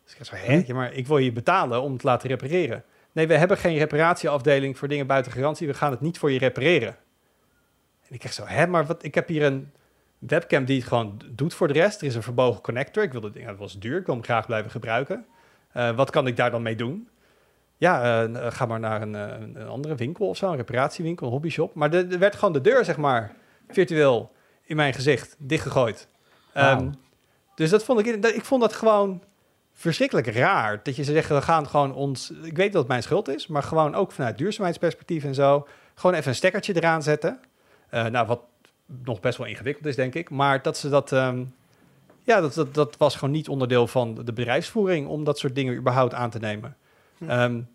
[0.05, 0.63] Dus ik zeg, hè?
[0.67, 2.85] Ja, maar ik wil je betalen om het te laten repareren.
[3.13, 5.67] Nee, we hebben geen reparatieafdeling voor dingen buiten garantie.
[5.67, 6.97] We gaan het niet voor je repareren.
[8.09, 9.71] En ik zeg zo, hè, maar wat, ik heb hier een
[10.19, 12.01] webcam die het gewoon doet voor de rest.
[12.01, 13.03] Er is een verbogen connector.
[13.03, 13.99] Ik wilde, ja, dat was duur.
[13.99, 15.27] Ik wil hem graag blijven gebruiken.
[15.77, 17.09] Uh, wat kan ik daar dan mee doen?
[17.77, 21.75] Ja, uh, ga maar naar een, een, andere winkel of zo, een reparatiewinkel, een hobbyshop.
[21.75, 23.35] Maar er werd gewoon de deur, zeg maar,
[23.69, 24.33] virtueel
[24.63, 26.09] in mijn gezicht dichtgegooid.
[26.55, 26.81] Wow.
[26.81, 26.95] Um,
[27.55, 29.23] dus dat vond ik, ik vond dat gewoon
[29.73, 30.81] verschrikkelijk raar.
[30.83, 33.47] Dat je ze zegt, we gaan gewoon ons, ik weet dat het mijn schuld is,
[33.47, 37.41] maar gewoon ook vanuit duurzaamheidsperspectief en zo, gewoon even een stekkertje eraan zetten.
[37.91, 38.41] Uh, nou, wat
[39.05, 40.31] nog best wel ingewikkeld is, denk ik.
[40.31, 41.13] Maar dat ze dat.
[41.13, 41.55] Um,
[42.23, 45.77] ja, dat, dat, dat was gewoon niet onderdeel van de bedrijfsvoering om dat soort dingen
[45.77, 46.77] überhaupt aan te nemen.
[47.19, 47.31] Hm.
[47.31, 47.69] Um,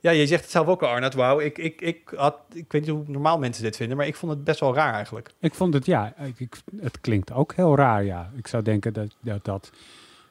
[0.00, 1.14] ja, je zegt het zelf ook al, Arnold.
[1.14, 4.16] Wauw, ik, ik, ik, had, ik weet niet hoe normaal mensen dit vinden, maar ik
[4.16, 5.30] vond het best wel raar eigenlijk.
[5.40, 8.30] Ik vond het, ja, ik, het klinkt ook heel raar, ja.
[8.36, 9.44] Ik zou denken dat dat.
[9.44, 9.70] dat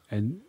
[0.07, 0.43] en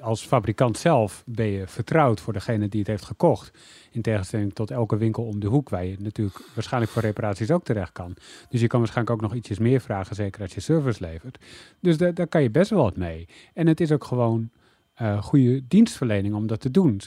[0.00, 3.58] als fabrikant zelf ben je vertrouwd voor degene die het heeft gekocht.
[3.90, 7.64] In tegenstelling tot elke winkel om de hoek, waar je natuurlijk waarschijnlijk voor reparaties ook
[7.64, 8.16] terecht kan.
[8.48, 11.38] Dus je kan waarschijnlijk ook nog ietsjes meer vragen, zeker als je service levert.
[11.80, 13.28] Dus daar, kan je best wel wat mee.
[13.54, 14.50] En het is ook gewoon
[15.02, 17.00] uh, goede dienstverlening om dat te doen.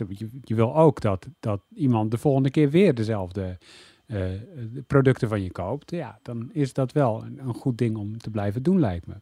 [0.43, 3.57] Je, wil ook dat, dat iemand de volgende keer weer dezelfde
[4.07, 4.23] uh,
[4.87, 5.91] producten van je koopt.
[5.91, 9.15] Ja, dan is dat wel een, een goed ding om te blijven doen, lijkt me.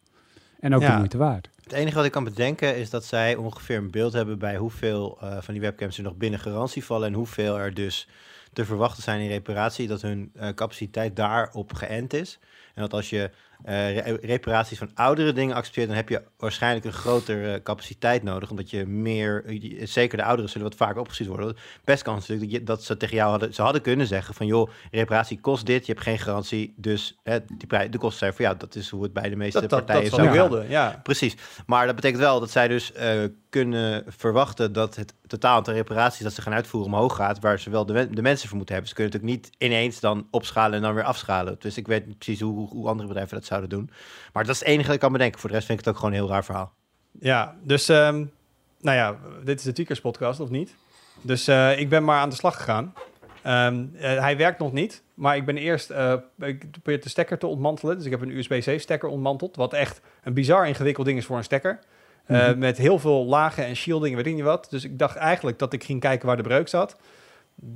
[0.60, 0.92] En ook ja.
[0.92, 1.50] de moeite waard.
[1.64, 5.18] Het enige wat ik kan bedenken is dat zij ongeveer een beeld hebben bij hoeveel
[5.24, 8.08] uh, van die webcams er nog binnen garantie vallen en hoeveel er dus
[8.54, 12.40] te verwachten zijn in reparatie, dat hun uh, capaciteit daarop geënt is.
[12.76, 13.32] En dat als je
[13.66, 18.50] uh, reparaties van oudere dingen accepteert, dan heb je waarschijnlijk een grotere capaciteit nodig.
[18.50, 19.44] Omdat je meer,
[19.84, 21.56] zeker de ouderen zullen wat vaker opgestuurd worden.
[21.84, 24.46] Best kans natuurlijk dat, je, dat ze tegen jou hadden, ze hadden kunnen zeggen van
[24.46, 28.46] joh, reparatie kost dit, je hebt geen garantie, dus hè, die de kosten zijn voor
[28.46, 28.58] jou.
[28.58, 31.00] Dat is hoe het bij de meeste dat, partijen dat zou wilden, ja.
[31.04, 31.36] Precies.
[31.66, 36.24] Maar dat betekent wel dat zij dus uh, kunnen verwachten dat het totaal aantal reparaties
[36.24, 38.94] dat ze gaan uitvoeren omhoog gaat, waar ze wel de, de mensen voor moeten hebben.
[38.94, 41.56] Ze kunnen natuurlijk niet ineens dan opschalen en dan weer afschalen.
[41.60, 43.90] Dus ik weet niet precies hoe, hoe andere bedrijven dat zouden doen.
[44.34, 45.40] Maar dat is het enige dat ik kan bedenken.
[45.40, 46.74] Voor de rest vind ik het ook gewoon een heel raar verhaal.
[47.20, 48.32] Ja, dus um,
[48.82, 50.76] nou ja, dit is de Tweakers podcast, of niet?
[51.22, 52.94] Dus uh, ik ben maar aan de slag gegaan.
[53.46, 57.38] Um, uh, hij werkt nog niet, maar ik ben eerst uh, ik probeer de stekker
[57.38, 57.96] te ontmantelen.
[57.96, 61.38] Dus ik heb een USB-C stekker ontmanteld, wat echt een bizar ingewikkeld ding is voor
[61.38, 61.80] een stekker.
[62.28, 62.58] Mm -hmm.
[62.58, 64.68] met heel veel lagen en shielding, weet ik niet wat.
[64.70, 66.98] Dus ik dacht eigenlijk dat ik ging kijken waar de breuk zat.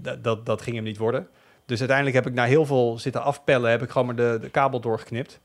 [0.02, 1.28] D dat, dat ging hem niet worden.
[1.66, 4.50] Dus uiteindelijk heb ik na heel veel zitten afpellen, heb ik gewoon maar de, de
[4.50, 5.40] kabel doorgeknipt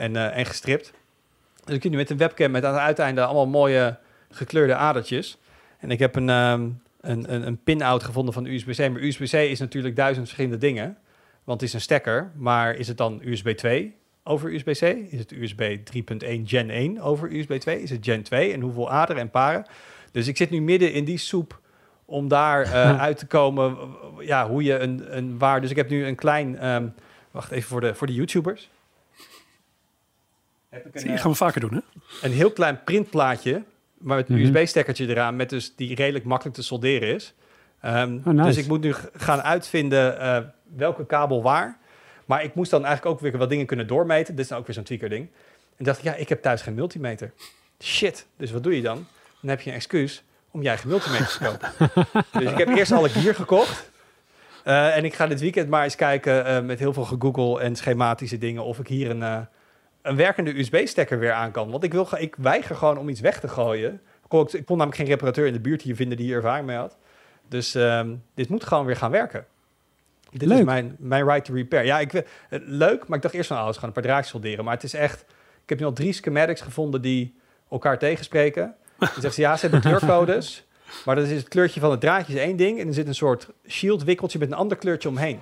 [0.00, 0.92] en, uh, en gestript.
[1.64, 3.98] Dus ik kun nu met een webcam met aan het uiteinde allemaal mooie
[4.30, 5.38] gekleurde adertjes.
[5.78, 8.78] En ik heb een, um, een, een, een pin-out gevonden van USB-C.
[8.78, 10.96] Maar USB-C is natuurlijk duizend verschillende dingen.
[11.44, 14.82] Want het is een stekker, maar is het dan USB 2 over USB-C?
[15.12, 17.82] Is het USB 3.1 Gen 1 over USB 2?
[17.82, 18.52] Is het Gen 2?
[18.52, 19.66] En hoeveel aderen en paren?
[20.12, 21.60] Dus ik zit nu midden in die soep
[22.04, 23.76] om daar uh, uit te komen.
[24.18, 25.60] Ja, hoe je een, een waar.
[25.60, 26.66] Dus ik heb nu een klein.
[26.68, 26.94] Um,
[27.30, 28.70] wacht even voor de, voor de YouTubers.
[30.70, 31.80] Heb ik een, Die gaan we vaker doen, hè?
[32.22, 33.62] Een heel klein printplaatje.
[33.98, 34.56] Maar met een mm -hmm.
[34.56, 35.36] USB-stekkertje eraan.
[35.36, 37.34] Met dus die redelijk makkelijk te solderen is.
[37.84, 38.46] Um, oh, nice.
[38.46, 40.38] Dus ik moet nu gaan uitvinden uh,
[40.76, 41.78] welke kabel waar.
[42.24, 44.34] Maar ik moest dan eigenlijk ook weer wat dingen kunnen doormeten.
[44.34, 45.28] Dit is dan ook weer zo'n tweaker ding.
[45.76, 47.32] En dacht ik, ja, ik heb thuis geen multimeter.
[47.82, 49.06] Shit, dus wat doe je dan?
[49.40, 51.70] Dan heb je een excuus om je eigen multimeter te kopen.
[52.32, 53.90] dus ik heb eerst alle gear gekocht.
[54.64, 57.76] Uh, en ik ga dit weekend maar eens kijken uh, met heel veel gegoogle en
[57.76, 59.38] schematische dingen of ik hier een, uh,
[60.02, 61.70] een werkende USB-stekker weer aan kan.
[61.70, 63.92] Want ik, wil, ik weiger gewoon om iets weg te gooien.
[63.92, 66.66] Ik kon, ik kon namelijk geen reparateur in de buurt hier vinden die hier ervaring
[66.66, 66.96] mee had.
[67.48, 69.46] Dus um, dit moet gewoon weer gaan werken.
[70.30, 70.58] Dit leuk.
[70.58, 71.84] is mijn, mijn right to repair.
[71.84, 74.64] Ja, ik, leuk, maar ik dacht eerst van, oh, we gaan een paar draadjes solderen.
[74.64, 75.20] Maar het is echt,
[75.62, 77.34] ik heb nu al drie schematics gevonden die
[77.70, 78.74] elkaar tegenspreken.
[78.98, 80.64] Dan zegt ze, ja, ze hebben kleurcodes.
[81.04, 82.80] Maar dat is het kleurtje van het draadje is één ding.
[82.80, 85.40] En er zit een soort shield wikkeltje met een ander kleurtje omheen.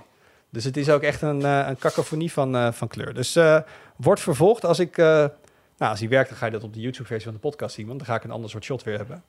[0.51, 3.15] Dus het is ook echt een, uh, een cacophonie van, uh, van kleur.
[3.15, 3.61] Dus uh,
[3.97, 4.65] wordt vervolgd.
[4.65, 5.31] Als ik, nou,
[5.79, 7.87] als die werkt, dan ga je dat op de YouTube-versie van de podcast zien.
[7.87, 9.23] Want dan ga ik een ander soort shot weer hebben.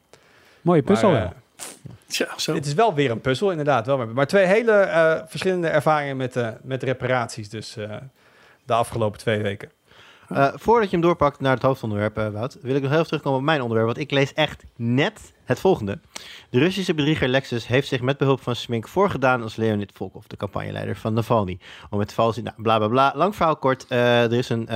[0.62, 1.34] Mooie puzzel, maar,
[2.08, 2.54] Tja, zo.
[2.54, 3.86] Het is wel weer een puzzel, inderdaad.
[3.86, 7.50] Wel, maar twee hele verschillende ervaringen met, met reparaties.
[7.50, 7.74] Dus
[8.64, 9.72] de afgelopen twee weken.
[10.32, 13.08] Uh, voordat je hem doorpakt naar het hoofdonderwerp, uh, Wout, wil ik nog heel even
[13.08, 13.88] terugkomen op mijn onderwerp.
[13.88, 16.00] Want ik lees echt net het volgende.
[16.50, 20.38] De Russische bedrieger Lexus heeft zich met behulp van Smink voorgedaan als Leonid Volkov, de
[20.38, 21.60] campagneleider van Navalny.
[21.90, 23.14] Om het vals, nou, bla bla bla.
[23.16, 23.86] Lang verhaal kort.
[23.90, 24.70] Uh, er is een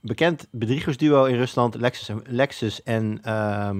[0.00, 3.70] bekend bedriegersduo in Rusland, Lexus, Lexus en uh,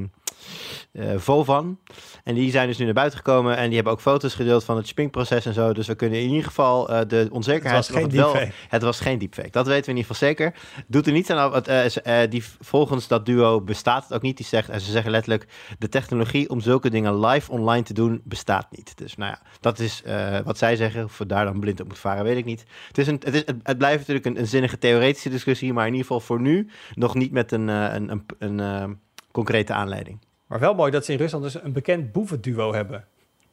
[1.17, 1.79] Vovan.
[2.25, 4.77] En die zijn dus nu naar buiten gekomen en die hebben ook foto's gedeeld van
[4.77, 5.73] het spinkproces en zo.
[5.73, 7.87] Dus we kunnen in ieder geval uh, de onzekerheid...
[7.87, 9.51] Het was geen het wel, Het was geen deepfake.
[9.51, 10.55] Dat weten we in ieder geval zeker.
[10.87, 11.63] Doet er niets aan.
[11.69, 14.37] Uh, die, volgens dat duo bestaat het ook niet.
[14.37, 15.47] Die zegt, en ze zeggen letterlijk,
[15.79, 18.99] de technologie om zulke dingen live online te doen bestaat niet.
[18.99, 20.03] Dus nou ja, dat is
[20.45, 21.05] wat zij zeggen.
[21.05, 22.65] Of we daar dan blind op moet varen, weet ik niet.
[22.89, 25.93] Het, is een, het, is, het, blijft natuurlijk een, een, zinnige theoretische discussie, maar in
[25.93, 28.99] ieder geval voor nu nog niet met een, een, een, een
[29.33, 30.19] concrete aanleiding.
[30.51, 33.05] Maar wel mooi dat ze in Rusland dus een bekend boevenduo hebben.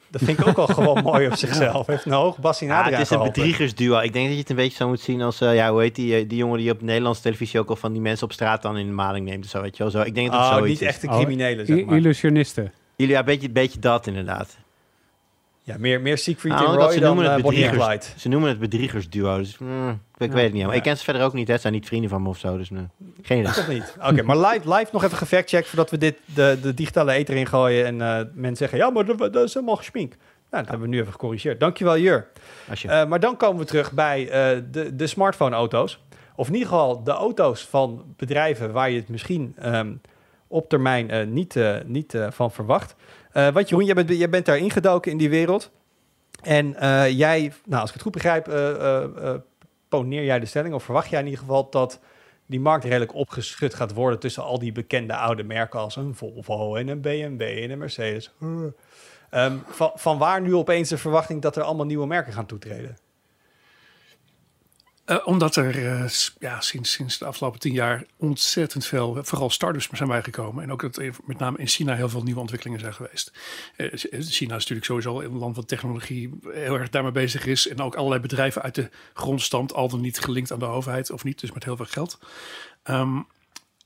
[0.09, 1.87] Dat vind ik ook al gewoon mooi op zichzelf.
[1.87, 3.99] Heeft een hoog ja, Het is een bedriegersduo.
[3.99, 5.95] Ik denk dat je het een beetje zo moet zien als, uh, ja, hoe heet
[5.95, 8.61] die, uh, die jongen die op Nederlandse televisie ook al van die mensen op straat
[8.61, 9.47] dan in de maling neemt.
[9.47, 9.91] Zo, weet je wel.
[9.91, 11.97] Zo, ik denk dat het oh, zoiets niet echte criminelen, zeg maar.
[11.97, 12.73] Illusionisten.
[12.95, 14.57] Ja, een beetje, beetje dat inderdaad.
[15.67, 19.37] Ja, meer, meer Siegfried nou, en Roy ze dan noemen het Ze noemen het bedriegersduo,
[19.37, 20.65] dus mm, ik, weet het niet.
[20.65, 21.57] Maar ik ken ze verder ook niet, hè.
[21.57, 22.87] zijn niet vrienden van me of zo, dus nee.
[23.21, 23.51] geen idee.
[23.51, 23.95] Toch niet.
[24.09, 27.85] Oké, maar live, live nog even gefactcheckt voordat we dit de, de digitale eter ingooien
[27.85, 30.13] en uh, mensen zeggen, ja, maar dat, dat is helemaal gespink.
[30.51, 31.59] Nou, dat hebben we nu even gecorrigeerd.
[31.59, 32.27] Dankjewel, Jur.
[32.85, 35.99] Uh, maar dan komen we terug bij uh, de, de smartphone-auto's.
[36.35, 40.01] Of in ieder geval de auto's van bedrijven waar je het misschien um,
[40.47, 42.95] op termijn uh, niet, niet van verwacht.
[43.37, 45.71] Uh, wat Jeroen, jij bent, jij bent daar ingedoken in die wereld.
[46.41, 49.33] En uh, jij, nou, als ik het goed begrijp, uh,
[49.89, 51.99] poneer jij de stelling, of verwacht jij in ieder geval dat
[52.45, 56.75] die markt redelijk opgeschud gaat worden tussen al die bekende oude merken als een Volvo
[56.75, 58.31] en een BMW en een Mercedes.
[59.67, 62.97] Van, van waar nu opeens de verwachting dat er allemaal nieuwe merken gaan toetreden?
[65.09, 69.89] Uh, omdat er uh, ja, sinds, sinds de afgelopen tien jaar ontzettend veel, vooral startups
[69.91, 70.63] zijn bijgekomen.
[70.63, 73.31] En ook dat er met name in China heel veel nieuwe ontwikkelingen zijn geweest.
[73.77, 73.91] Uh,
[74.21, 77.67] China is natuurlijk sowieso een land wat technologie heel erg daarmee bezig is.
[77.67, 81.11] En ook allerlei bedrijven uit de grond stamt, al dan niet gelinkt aan de overheid
[81.11, 82.19] of niet, dus met heel veel geld.
[82.83, 83.27] Um,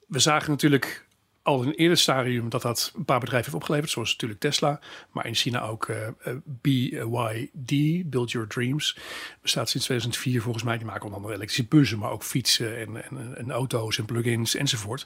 [0.08, 1.06] we zagen natuurlijk
[1.44, 4.80] al in een eerder stadium dat dat een paar bedrijven heeft opgeleverd, zoals natuurlijk Tesla,
[5.12, 8.98] maar in China ook uh, uh, BYD, Build Your Dreams,
[9.42, 10.78] bestaat sinds 2004 volgens mij.
[10.78, 14.56] Die maken onder andere elektrische bussen, maar ook fietsen en, en, en auto's en plugins
[14.56, 15.06] enzovoort.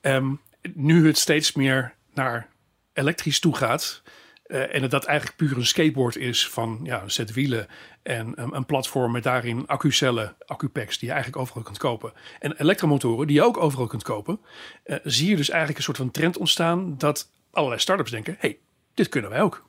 [0.00, 0.40] Um,
[0.74, 2.48] nu het steeds meer naar
[2.92, 4.02] elektrisch toe gaat,
[4.48, 7.66] uh, en dat eigenlijk puur een skateboard is van ja, een set wielen
[8.02, 12.12] en um, een platform met daarin accucellen, accupacks die je eigenlijk overal kunt kopen.
[12.38, 14.40] En elektromotoren die je ook overal kunt kopen.
[14.84, 18.58] Uh, zie je dus eigenlijk een soort van trend ontstaan dat allerlei startups denken, hey,
[18.94, 19.66] dit kunnen wij ook.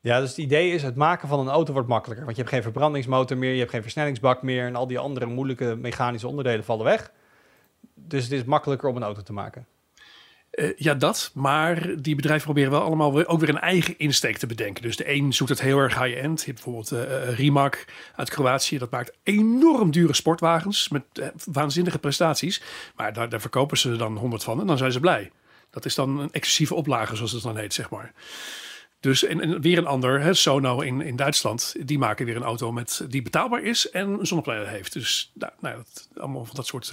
[0.00, 2.24] Ja, dus het idee is het maken van een auto wordt makkelijker.
[2.24, 5.26] Want je hebt geen verbrandingsmotor meer, je hebt geen versnellingsbak meer en al die andere
[5.26, 7.12] moeilijke mechanische onderdelen vallen weg.
[7.94, 9.66] Dus het is makkelijker om een auto te maken.
[10.52, 11.30] Uh, ja, dat.
[11.34, 14.82] Maar die bedrijven proberen wel allemaal ook weer een eigen insteek te bedenken.
[14.82, 16.40] Dus de een zoekt het heel erg high-end.
[16.40, 17.84] Je hebt bijvoorbeeld uh, Rimac
[18.16, 18.78] uit Kroatië.
[18.78, 21.02] Dat maakt enorm dure sportwagens met
[21.44, 22.62] waanzinnige prestaties.
[22.96, 25.30] Maar daar, daar verkopen ze dan honderd van en dan zijn ze blij.
[25.70, 28.12] Dat is dan een exclusieve oplage, zoals het dan heet, zeg maar.
[29.00, 32.72] Dus en, weer een ander, hè, Sono in, in Duitsland, die maken weer een auto
[32.72, 34.92] met, die betaalbaar is en zonnepanelen heeft.
[34.92, 36.92] Dus nou, nou, dat, allemaal van dat soort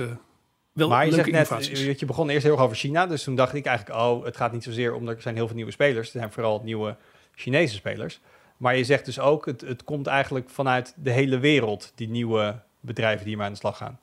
[0.88, 3.08] maar je zegt net, je begon eerst heel erg over China.
[3.08, 5.56] Dus toen dacht ik eigenlijk, oh, het gaat niet zozeer om, er zijn heel veel
[5.56, 6.14] nieuwe spelers.
[6.14, 6.96] Er zijn vooral nieuwe
[7.36, 8.20] Chinese spelers.
[8.58, 12.62] Maar je zegt dus ook, het, het komt eigenlijk vanuit de hele wereld, die nieuwe
[12.80, 14.00] bedrijven die maar aan de slag gaan.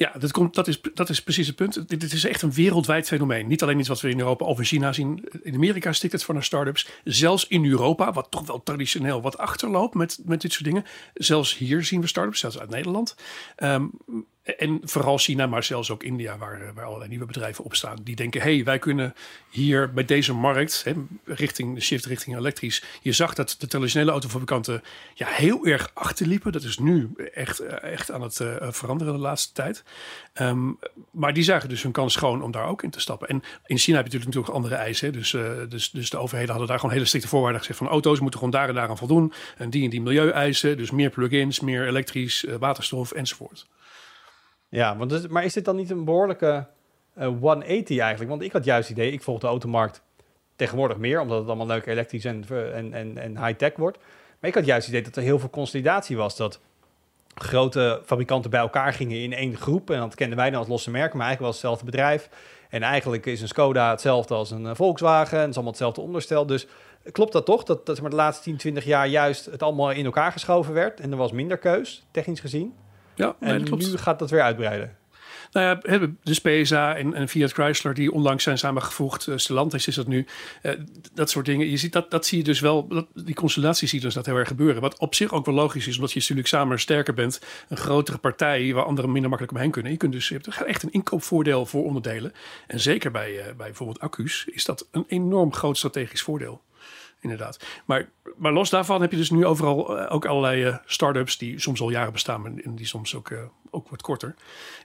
[0.00, 1.88] Ja, dat, komt, dat, is, dat is precies het punt.
[1.88, 3.46] Dit, dit is echt een wereldwijd fenomeen.
[3.46, 5.28] Niet alleen iets wat we in Europa of in China zien.
[5.42, 6.88] In Amerika stikt het voor naar start-ups.
[7.04, 10.84] Zelfs in Europa, wat toch wel traditioneel wat achterloopt met, met dit soort dingen.
[11.14, 13.16] Zelfs hier zien we start-ups, zelfs uit Nederland.
[13.56, 13.84] Ehm,
[14.56, 17.98] en vooral China, maar zelfs ook India, waar, eh, waar allerlei nieuwe bedrijven op staan.
[18.02, 19.14] Die denken, hé, hey, wij kunnen
[19.50, 20.92] hier bij deze markt, hè,
[21.24, 22.82] richting de shift richting elektrisch.
[23.02, 24.82] Je zag dat de traditionele autofabrikanten
[25.14, 26.52] ja, heel erg achterliepen.
[26.52, 29.84] Dat is nu echt, eh, echt aan het uh, veranderen de laatste tijd.
[30.34, 30.78] Um,
[31.10, 33.28] maar die zagen dus hun kans schoon om daar ook in te stappen.
[33.28, 35.06] En in China heb je natuurlijk, natuurlijk andere eisen.
[35.06, 35.12] Hè.
[35.12, 35.30] Dus,
[35.68, 38.54] dus, dus de overheden hadden daar gewoon hele strikte voorwaarden gezegd van auto's moeten gewoon
[38.54, 39.32] daar en daar voldoen.
[39.56, 43.66] En die en die milieueisen, dus meer plug-ins, meer elektrisch, waterstof enzovoort.
[44.70, 46.66] Ja, want dus, maar is dit dan niet een behoorlijke
[47.18, 48.30] uh, 180 eigenlijk?
[48.30, 50.02] Want ik had juist het idee, ik volg de automarkt
[50.56, 53.98] tegenwoordig meer, omdat het allemaal leuk elektrisch en, en, en, en high-tech wordt.
[54.38, 56.36] Maar ik had juist het idee dat er heel veel consolidatie was.
[56.36, 56.60] Dat
[57.34, 59.90] grote fabrikanten bij elkaar gingen in één groep.
[59.90, 62.28] En dat kenden wij dan als losse merken, maar eigenlijk was hetzelfde bedrijf.
[62.68, 65.36] En eigenlijk is een Skoda hetzelfde als een Volkswagen.
[65.36, 66.46] En het is allemaal hetzelfde onderstel.
[66.46, 66.66] Dus
[67.12, 67.62] klopt dat toch?
[67.62, 71.00] Dat, dat de laatste 10, 20 jaar juist het allemaal in elkaar geschoven werd.
[71.00, 72.74] En er was minder keus, technisch gezien.
[73.14, 74.98] Ja, nee, en nu gaat dat weer uitbreiden.
[75.52, 79.26] Nou ja, de Spesa en, en Fiat Chrysler die onlangs zijn samengevoegd.
[79.26, 80.26] Uh, Stellantis is dat nu.
[80.62, 80.72] Uh,
[81.14, 81.70] dat soort dingen.
[81.70, 82.88] Je ziet dat, dat zie je dus wel.
[82.88, 84.80] Dat, die constellatie zie je dus dat heel erg gebeuren.
[84.80, 87.40] Wat op zich ook wel logisch is, omdat je natuurlijk samen sterker bent.
[87.68, 89.92] Een grotere partij waar anderen minder makkelijk omheen kunnen.
[89.92, 92.32] Je kunt dus je hebt echt een inkoopvoordeel voor onderdelen.
[92.66, 96.62] En zeker bij, uh, bij bijvoorbeeld accu's is dat een enorm groot strategisch voordeel
[97.20, 97.64] inderdaad.
[97.84, 101.60] Maar, maar los daarvan heb je dus nu overal uh, ook allerlei uh, start-ups die
[101.60, 103.38] soms al jaren bestaan en die soms ook, uh,
[103.70, 104.34] ook wat korter.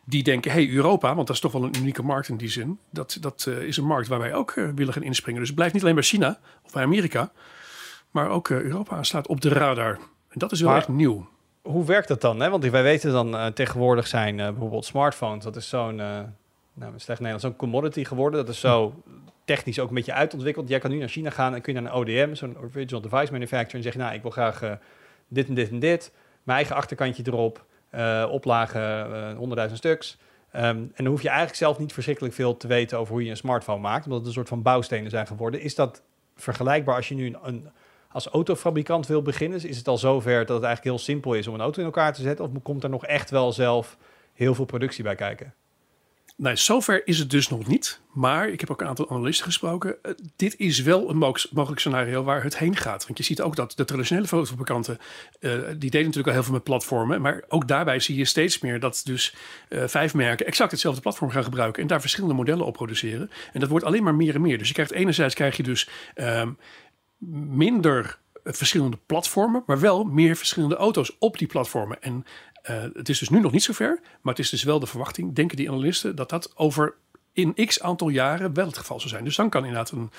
[0.05, 2.79] Die denken, hey Europa, want dat is toch wel een unieke markt in die zin.
[2.89, 5.39] Dat, dat is een markt waar wij ook willen gaan inspringen.
[5.39, 7.31] Dus het blijft niet alleen bij China of bij Amerika,
[8.11, 9.99] maar ook Europa staat op de radar.
[10.29, 11.27] En dat is wel maar, echt nieuw.
[11.61, 12.39] Hoe werkt dat dan?
[12.39, 12.49] Hè?
[12.49, 15.95] Want wij weten dan tegenwoordig zijn bijvoorbeeld smartphones, dat is zo'n...
[15.95, 18.45] nou, slecht Nederlands, zo'n commodity geworden.
[18.45, 19.03] Dat is zo
[19.45, 20.69] technisch ook een beetje uitontwikkeld.
[20.69, 23.31] Jij kan nu naar China gaan en kun je naar een ODM, zo'n Original Device
[23.31, 24.71] Manufacturer, en zeggen, nou, ik wil graag uh,
[25.27, 26.11] dit en dit en dit.
[26.43, 27.65] Mijn eigen achterkantje erop,
[27.95, 29.09] uh, oplagen
[29.57, 30.17] uh, 100.000 stuks.
[30.55, 33.29] Um, en dan hoef je eigenlijk zelf niet verschrikkelijk veel te weten over hoe je
[33.29, 35.61] een smartphone maakt, omdat het een soort van bouwstenen zijn geworden.
[35.61, 36.01] Is dat
[36.35, 37.69] vergelijkbaar als je nu een, een
[38.15, 39.63] als autofabrikant wil beginnen?
[39.63, 42.13] Is het al zover dat het eigenlijk heel simpel is om een auto in elkaar
[42.13, 42.45] te zetten?
[42.45, 43.97] Of komt er nog echt wel zelf
[44.33, 45.53] heel veel productie bij kijken?
[46.37, 47.99] Nou, zover is het dus nog niet.
[48.13, 49.95] Maar ik heb ook een aantal analisten gesproken.
[50.03, 53.05] Uh, dit is wel een mogelijk scenario waar het heen gaat.
[53.05, 54.97] Want je ziet ook dat de traditionele fotofabrikanten...
[55.39, 57.21] Uh, die deden natuurlijk al heel veel met platformen.
[57.21, 59.35] Maar ook daarbij zie je steeds meer dat dus
[59.69, 60.45] uh, vijf merken...
[60.45, 61.81] exact hetzelfde platform gaan gebruiken...
[61.81, 63.29] en daar verschillende modellen op produceren.
[63.53, 64.57] En dat wordt alleen maar meer en meer.
[64.57, 66.57] Dus je krijgt enerzijds krijg je dus um,
[67.59, 69.63] minder verschillende platformen...
[69.65, 72.01] maar wel meer verschillende auto's op die platformen.
[72.01, 72.25] En
[72.69, 75.35] uh, het is dus nu nog niet zover, maar het is dus wel de verwachting,
[75.35, 76.95] denken die analisten, dat dat over
[77.35, 79.23] in x aantal jaren wel het geval zou zijn.
[79.23, 80.11] Dus dan kan inderdaad een,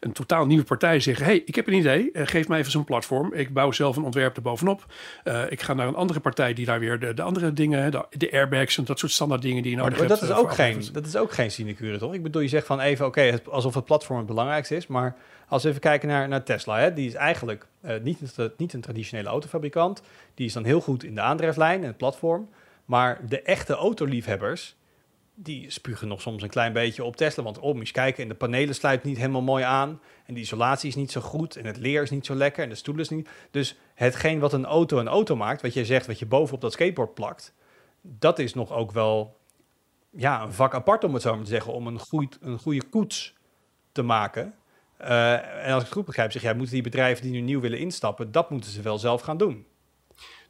[0.00, 2.84] een totaal nieuwe partij zeggen: hey, ik heb een idee, uh, geef mij even zo'n
[2.84, 3.32] platform.
[3.32, 4.86] Ik bouw zelf een ontwerp erbovenop.
[5.24, 8.06] Uh, ik ga naar een andere partij die daar weer de, de andere dingen, de,
[8.10, 10.20] de, airbags en dat soort standaard dingen die je nodig maar hebt.
[10.20, 12.14] Dat is, ook geen, dat is ook geen sinecure, toch?
[12.14, 15.16] Ik bedoel, je zegt van even, oké, okay, alsof het platform het belangrijkste is, maar
[15.48, 18.20] als we even kijken naar, naar Tesla, hè, die is eigenlijk uh, niet,
[18.56, 20.02] niet een traditionele autofabrikant.
[20.34, 22.48] Die is dan heel goed in de aandrijflijn en het platform.
[22.84, 24.76] Maar de echte autoliefhebbers,
[25.34, 27.42] die spugen nog soms een klein beetje op Tesla.
[27.42, 30.00] Want oh, moet je kijken, en de panelen sluiten niet helemaal mooi aan.
[30.26, 31.56] En de isolatie is niet zo goed.
[31.56, 32.62] En het leer is niet zo lekker.
[32.62, 33.28] En de stoel is niet.
[33.50, 36.72] Dus hetgeen wat een auto een auto maakt, wat je zegt, wat je bovenop dat
[36.72, 37.54] skateboard plakt,
[38.00, 39.36] dat is nog ook wel
[40.10, 42.00] ja, een vak apart, om het zo maar te zeggen, om een,
[42.40, 43.34] een goede koets
[43.92, 44.54] te maken.
[45.00, 47.60] Uh, en als ik het goed begrijp, zeg jij, moeten die bedrijven die nu nieuw
[47.60, 49.66] willen instappen, dat moeten ze wel zelf gaan doen.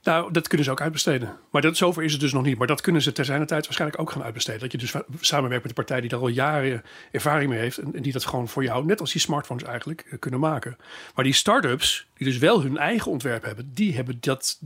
[0.07, 1.37] Nou, dat kunnen ze ook uitbesteden.
[1.51, 2.59] Maar dat, zover is het dus nog niet.
[2.59, 4.61] Maar dat kunnen ze ter zijn tijd waarschijnlijk ook gaan uitbesteden.
[4.61, 6.83] Dat je dus samenwerkt met een partij die daar al jaren
[7.13, 7.79] ervaring mee heeft.
[7.79, 10.77] En, en die dat gewoon voor jou, net als die smartphones eigenlijk, uh, kunnen maken.
[11.15, 14.61] Maar die start-ups, die dus wel hun eigen ontwerp hebben, die, hebben dat,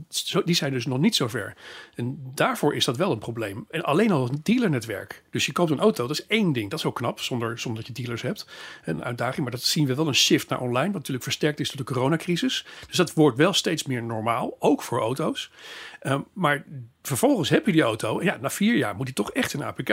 [0.45, 1.53] die zijn dus nog niet zo ver.
[1.95, 3.65] En daarvoor is dat wel een probleem.
[3.69, 5.23] En alleen al een dealernetwerk.
[5.29, 6.69] Dus je koopt een auto, dat is één ding.
[6.69, 8.47] Dat is ook knap, zonder, zonder dat je dealers hebt.
[8.85, 9.41] Een uitdaging.
[9.41, 11.93] Maar dat zien we wel een shift naar online, wat natuurlijk versterkt is door de
[11.93, 12.65] coronacrisis.
[12.87, 15.51] Dus dat wordt wel steeds meer normaal, ook voor auto's.
[16.03, 16.63] Um, maar
[17.01, 18.23] vervolgens heb je die auto.
[18.23, 19.89] Ja, na vier jaar moet die toch echt een APK.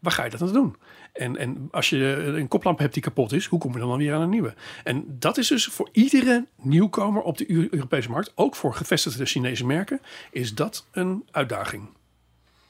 [0.00, 0.76] Waar ga je dat aan doen?
[1.12, 4.14] En, en als je een koplamp hebt die kapot is, hoe kom je dan, weer
[4.14, 4.54] aan een nieuwe?
[4.84, 9.66] En dat is dus voor iedere nieuwkomer op de Europese markt, ook voor gevestigde Chinese
[9.66, 10.00] merken,
[10.30, 11.88] is dat een uitdaging.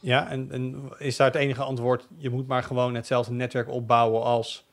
[0.00, 4.22] Ja, en, en is daar het enige antwoord, je moet maar gewoon hetzelfde netwerk opbouwen
[4.22, 4.64] als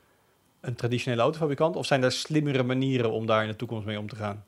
[0.61, 1.75] een traditionele autofabrikant?
[1.75, 4.45] Of zijn er slimmere manieren om daar in de toekomst mee om te gaan?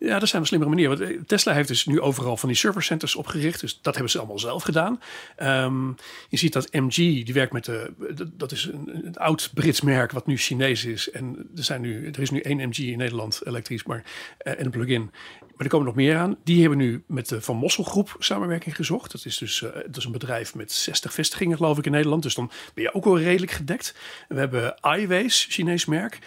[0.00, 0.98] Ja, er zijn wel slimmere manieren.
[0.98, 3.60] Want eh, Tesla heeft dus nu overal van die servercenters opgericht.
[3.60, 5.00] Dus dat hebben ze allemaal zelf gedaan.
[5.36, 5.88] Ehm,
[6.28, 7.92] je ziet dat MG, die werkt met de...
[8.32, 11.10] Dat is een, een oud Brits merk wat nu Chinees is.
[11.10, 14.04] En er, zijn nu, er is nu één MG in Nederland, elektrisch, maar,
[14.38, 15.10] eh, en een plug-in.
[15.40, 16.36] Maar er komen nog meer aan.
[16.44, 19.12] Die hebben nu met de Van Mossel Groep samenwerking gezocht.
[19.12, 22.22] Dat is dus eh, dat is een bedrijf met 60 vestigingen, geloof ik, in Nederland.
[22.22, 23.94] Dus dan ben je ook wel redelijk gedekt.
[24.28, 26.18] We hebben iWays, Chinees merk.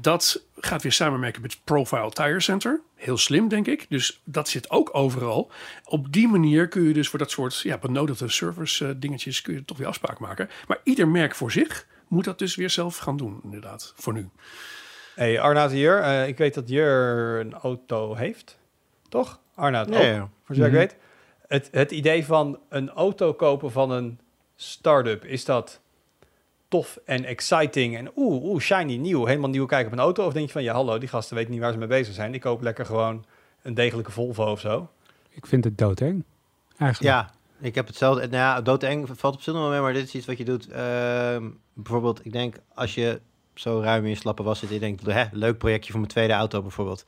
[0.00, 2.80] Dat gaat weer samenwerken met Profile Tire Center.
[3.04, 3.86] Heel slim, denk ik.
[3.88, 5.50] Dus dat zit ook overal.
[5.84, 9.42] Op die manier kun je dus voor dat soort ja, benodigde service eh, dingetjes...
[9.42, 10.48] kun je toch weer afspraak maken.
[10.68, 14.28] Maar ieder merk voor zich moet dat dus weer zelf gaan doen, inderdaad, voor nu.
[15.14, 15.98] Hey, Arnaud hier.
[15.98, 18.58] Eh, ik weet dat Jur een auto heeft.
[19.08, 19.40] Toch?
[19.54, 20.30] Arnaud Ja, ook, ja.
[20.44, 20.80] voor zover Mhm.
[20.80, 20.96] ik weet.
[21.48, 24.18] Het, het idee van een auto kopen van een
[24.56, 25.80] start-up, is dat
[26.74, 30.26] tof en exciting en oeh, oeh, shiny, nieuw, helemaal nieuw kijken op een auto?
[30.26, 32.34] Of denk je van, ja hallo, die gasten weten niet waar ze mee bezig zijn.
[32.34, 33.24] Ik koop lekker gewoon
[33.62, 34.88] een degelijke Volvo of zo.
[35.30, 36.24] Ik vind het doodeng.
[36.76, 37.14] Eigenlijk.
[37.14, 38.20] Ja, ik heb hetzelfde.
[38.20, 40.44] Nou ja, doodeng valt op zich nog wel mee, maar dit is iets wat je
[40.44, 40.68] doet.
[40.68, 43.20] Ehm, bijvoorbeeld, ik denk als je
[43.54, 46.32] zo ruim in je slappe was zit, je denkt, hè, leuk projectje voor mijn tweede
[46.32, 47.04] auto bijvoorbeeld.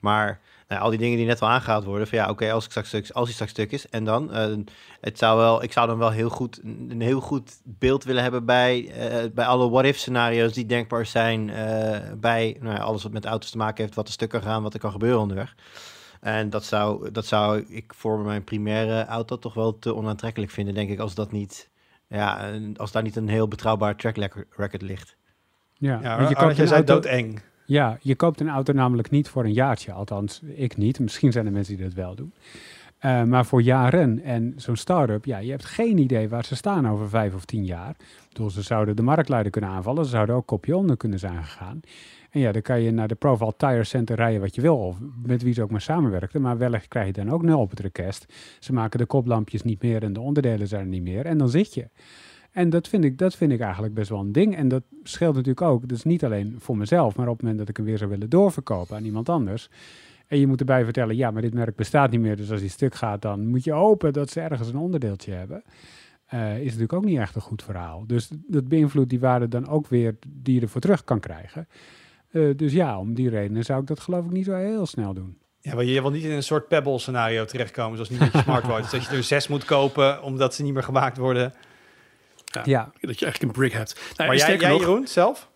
[0.00, 0.40] Maar
[0.70, 2.88] nou, al die dingen die net al aangehaald worden, van ja, oké, als ik straks
[2.88, 4.56] stuk, als hij straks stuk is, en dan, eh,
[5.00, 8.44] het zou wel, ik zou dan wel heel goed, een heel goed beeld willen hebben
[8.44, 13.12] bij, eh, bij alle what-if scenario's die denkbaar zijn, eh, bij nou ja, alles wat
[13.12, 15.54] met auto's te maken heeft, wat er stuk kan gaan, wat er kan gebeuren onderweg.
[16.20, 20.74] En dat zou, dat zou ik voor mijn primaire auto toch wel te onaantrekkelijk vinden,
[20.74, 21.68] denk ik, als dat niet,
[22.08, 25.16] ja, als daar niet een heel betrouwbaar track record- record ligt.
[25.74, 27.42] Ja, Ja, want je een zei auto- doodeng.
[27.70, 29.92] Ja, je koopt een auto namelijk niet voor een jaartje.
[29.92, 31.00] Althans, ik niet.
[31.00, 32.32] Misschien zijn er mensen die dat wel doen.
[32.98, 34.22] Eh, maar voor jaren.
[34.22, 37.64] En zo'n start-up, ja, je hebt geen idee waar ze staan over vijf of tien
[37.64, 37.96] jaar.
[38.28, 40.04] Bedoel, ze zouden de marktleider kunnen aanvallen.
[40.04, 41.80] Ze zouden ook kopje onder kunnen zijn gegaan.
[42.30, 44.76] En ja, dan kan je naar de Profile Tire Center rijden wat je wil.
[44.76, 46.40] Of met wie ze ook maar samenwerkten.
[46.40, 48.26] Maar wellicht krijg je dan ook nul op het request.
[48.58, 51.26] Ze maken de koplampjes niet meer en de onderdelen zijn er niet meer.
[51.26, 51.88] En dan zit je.
[52.52, 54.56] En dat vind, ik, dat vind ik eigenlijk best wel een ding.
[54.56, 55.88] En dat scheelt natuurlijk ook.
[55.88, 58.30] Dus niet alleen voor mezelf, maar op het moment dat ik hem weer zou willen
[58.30, 59.68] doorverkopen aan iemand anders.
[60.26, 62.36] En je moet erbij vertellen, ja, maar dit merk bestaat niet meer.
[62.36, 65.62] Dus als die stuk gaat, dan moet je hopen dat ze ergens een onderdeeltje hebben.
[66.26, 68.04] Eh, is natuurlijk ook niet echt een goed verhaal.
[68.06, 71.68] Dus dat beïnvloedt die waarde dan ook weer die je ervoor terug kan krijgen.
[72.30, 75.14] Eh, dus ja, om die redenen zou ik dat geloof ik niet zo heel snel
[75.14, 75.38] doen.
[75.60, 78.38] Ja, maar je wil niet in een soort Pebble scenario terechtkomen, zoals niet met je
[78.38, 78.90] smartwatch.
[78.98, 81.52] dat je er zes moet kopen, omdat ze niet meer gemaakt worden.
[82.52, 83.94] Ja, Dat je eigenlijk een brick hebt.
[84.16, 85.48] Nou, maar jij, jij nog, Jeroen, zelf?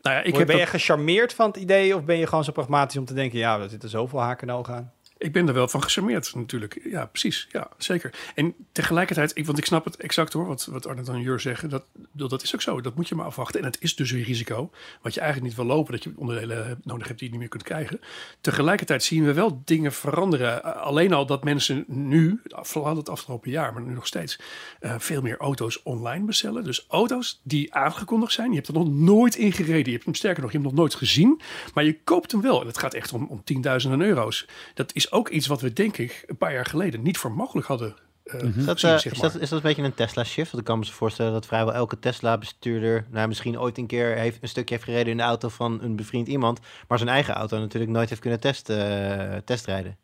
[0.00, 2.44] nou ja, ik, ben heb je dat- gecharmeerd van het idee of ben je gewoon
[2.44, 4.92] zo pragmatisch om te denken, ja, er zitten zoveel haken en ogen aan?
[5.22, 6.80] Ik ben er wel van gecharmeerd natuurlijk.
[6.84, 7.48] Ja, precies.
[7.50, 8.14] Ja, zeker.
[8.34, 11.68] En tegelijkertijd, ik, want ik snap het exact hoor, wat, wat Arnett en Jur zeggen.
[11.68, 12.80] Dat, dat is ook zo.
[12.80, 13.60] Dat moet je maar afwachten.
[13.60, 14.70] En het is dus een risico.
[15.02, 17.50] Wat je eigenlijk niet wil lopen, dat je onderdelen nodig hebt die je niet meer
[17.50, 18.00] kunt krijgen.
[18.40, 20.74] Tegelijkertijd zien we wel dingen veranderen.
[20.82, 24.38] Alleen al dat mensen nu, vooral het afgelopen jaar, maar nu nog steeds,
[24.80, 26.64] uh, veel meer auto's online bestellen.
[26.64, 28.48] Dus auto's die aangekondigd zijn.
[28.48, 29.84] Je hebt er nog nooit in gereden.
[29.84, 31.40] Je hebt hem sterker nog, je hebt hem nog nooit gezien.
[31.74, 32.60] Maar je koopt hem wel.
[32.60, 34.46] En het gaat echt om, om tienduizenden euro's.
[34.74, 37.66] Dat is ook iets wat we denk ik een paar jaar geleden niet voor mogelijk
[37.66, 37.94] hadden
[38.24, 40.50] uh, Is dat, gezien, eh, is, dat, is dat een beetje een Tesla-shift?
[40.50, 43.06] Want ik kan me zo voorstellen dat vrijwel elke Tesla-bestuurder...
[43.10, 45.96] Nou, misschien ooit een keer heeft, een stukje heeft gereden in de auto van een
[45.96, 46.60] bevriend iemand...
[46.88, 49.96] maar zijn eigen auto natuurlijk nooit heeft kunnen test, eh, testrijden.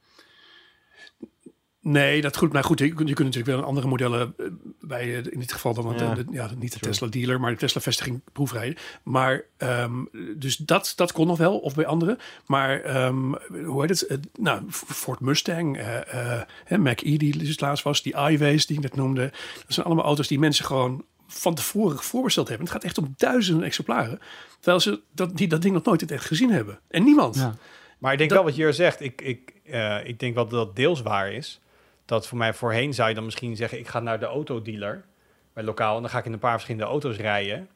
[1.90, 2.52] Nee, dat goed.
[2.52, 4.46] Maar goed, je, kunt- je kunt natuurlijk wel andere modellen eh,
[4.80, 6.14] bij eh, in dit geval dan Ja.
[6.14, 6.78] de, de- ja, niet de.
[6.78, 8.76] Tesla dealer, maar de Tesla vestiging proefrijden.
[9.02, 12.18] Maar dus dus dat, dat kon nog wel, of bij anderen.
[12.46, 13.32] Maar ehm,
[13.64, 14.06] hoe heet het?
[14.06, 18.76] Eh, nou, Ford Mustang, eh eh, hè, Mac-E die dus laatst was, die iWays die
[18.76, 19.22] ik net noemde.
[19.54, 22.66] Dat zijn allemaal auto's die mensen gewoon van tevoren voorbesteld hebben.
[22.66, 24.18] Het gaat echt om duizenden exemplaren.
[24.60, 26.78] Terwijl ze dat, die dat ding nog nooit echt gezien hebben.
[26.88, 27.34] En niemand.
[27.36, 27.54] ja.
[27.98, 29.00] Maar ik denk Dat- wel wat Jur zegt.
[29.00, 31.60] Ik, ik, eh, ik denk wel dat dat deels waar is.
[32.08, 33.78] Dat voor mij voorheen zou je dan misschien zeggen...
[33.78, 35.04] ik ga naar de autodealer
[35.52, 35.96] bij lokaal...
[35.96, 37.68] en dan ga ik in een paar verschillende auto's rijden.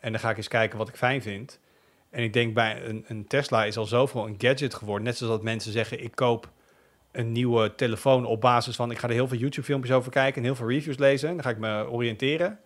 [0.00, 1.60] En dan ga ik eens kijken wat ik fijn vind.
[2.10, 5.04] En ik denk bij een, een Tesla is al zoveel een gadget geworden.
[5.04, 6.04] Net zoals dat mensen zeggen...
[6.04, 6.50] ik koop
[7.12, 8.90] een nieuwe telefoon op basis van...
[8.90, 10.36] ik ga er heel veel YouTube-filmpjes over kijken...
[10.36, 11.28] en heel veel reviews lezen.
[11.28, 12.58] En dan ga ik me oriënteren.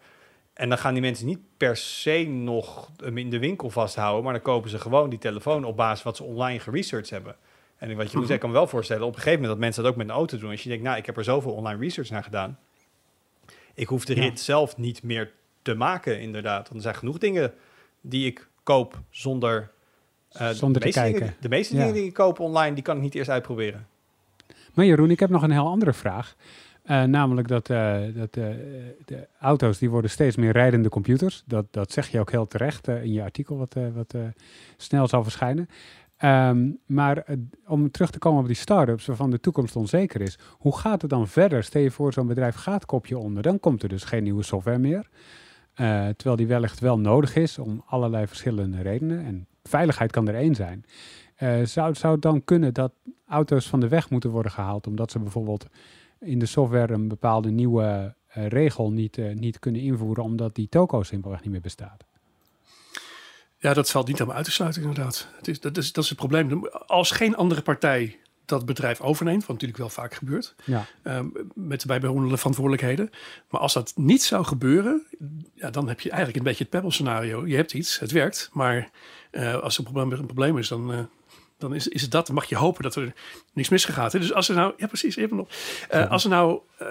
[0.55, 4.25] En dan gaan die mensen niet per se nog in de winkel vasthouden...
[4.25, 7.37] maar dan kopen ze gewoon die telefoon op basis van wat ze online geresearched hebben.
[7.81, 9.64] En wat je moet zeggen, ik kan me wel voorstellen, op een gegeven moment dat
[9.64, 10.51] mensen dat ook met een auto doen.
[10.51, 12.59] Als je denkt, nou, ik heb er zoveel online research naar gedaan.
[13.74, 14.22] Ik hoef de Ja.
[14.22, 16.62] rit zelf niet meer te maken, inderdaad.
[16.62, 17.53] Want er zijn genoeg dingen
[18.01, 19.70] die ik koop zonder...
[20.33, 21.20] eh, Zonder de te kijken.
[21.20, 21.81] Dingen, de meeste Ja.
[21.81, 23.87] dingen die ik koop online, die kan ik niet eerst uitproberen.
[24.74, 26.35] Maar Jeroen, ik heb nog een heel andere vraag.
[26.83, 31.43] Eh, namelijk dat, eh, dat de auto's die worden steeds meer rijdende computers.
[31.47, 34.14] Dat, dat zeg je ook heel terecht in je artikel wat, wat
[34.76, 35.68] snel zal verschijnen.
[36.21, 37.25] Ehm, maar
[37.66, 40.39] om terug te komen op die start-ups waarvan de toekomst onzeker is.
[40.59, 41.64] Hoe gaat het dan verder?
[41.64, 43.43] Stel je voor, zo'n bedrijf gaat kopje onder.
[43.43, 45.09] Dan komt er dus geen nieuwe software meer.
[45.75, 49.25] Eh, terwijl die wellicht wel nodig is om allerlei verschillende redenen.
[49.25, 50.85] En veiligheid kan er één zijn.
[51.37, 52.93] Eh, zou, zou het dan kunnen dat
[53.27, 55.66] auto's van de weg moeten worden gehaald omdat ze bijvoorbeeld
[56.18, 61.03] in de software een bepaalde nieuwe eh, regel niet, niet kunnen invoeren omdat die toko
[61.03, 62.05] simpelweg niet meer bestaat?
[63.61, 65.29] Ja, dat valt niet helemaal uit te sluiten inderdaad.
[65.37, 66.67] Het is, dat, is, dat is het probleem.
[66.87, 70.87] Als geen andere partij dat bedrijf overneemt, wat natuurlijk wel vaak gebeurt, Ja.
[71.03, 73.11] ehm, met de bijbehorende verantwoordelijkheden.
[73.51, 75.07] Maar als dat niet zou gebeuren,
[75.55, 77.47] ja, dan heb je eigenlijk een beetje het Pebble scenario.
[77.47, 78.91] Je hebt iets, het werkt, maar
[79.31, 80.99] eh, als er een probleem, een probleem is, dan, eh,
[81.61, 82.27] dan is, is het dat.
[82.27, 83.13] Dan mag je hopen dat er
[83.53, 84.13] niks misgegaan is.
[84.13, 85.49] Dus als er nou, ja precies, even nog.
[85.89, 86.87] Eh, Als er nou, eh,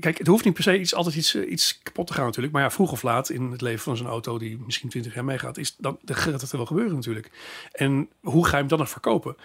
[0.00, 2.52] kijk, het hoeft niet per se iets, altijd iets, eh, iets kapot te gaan natuurlijk.
[2.52, 5.24] Maar ja, vroeg of laat in het leven van zo'n auto die misschien 20 jaar
[5.24, 7.30] meegaat, is dan, dan gaat het er wel gebeuren natuurlijk.
[7.72, 9.36] En hoe ga je hem dan nog verkopen?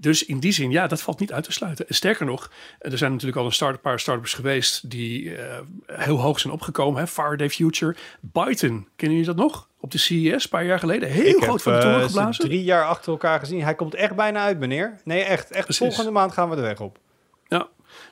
[0.00, 1.88] Dus in die zin, ja, dat valt niet uit te sluiten.
[1.88, 6.20] En sterker nog, er zijn natuurlijk al een start, paar startups geweest die eh, heel
[6.20, 7.00] hoog zijn opgekomen.
[7.00, 7.06] Hè?
[7.06, 9.68] Faraday Future, Byton, kennen jullie dat nog?
[9.80, 11.08] Op de CES, een paar jaar geleden.
[11.08, 12.44] Heel ik groot van de toren eh, ze geblazen.
[12.44, 13.62] drie jaar achter elkaar gezien.
[13.62, 15.00] Hij komt echt bijna uit, meneer.
[15.04, 15.50] Nee, echt.
[15.50, 15.86] Echt Precies.
[15.86, 16.98] volgende maand gaan we de weg op.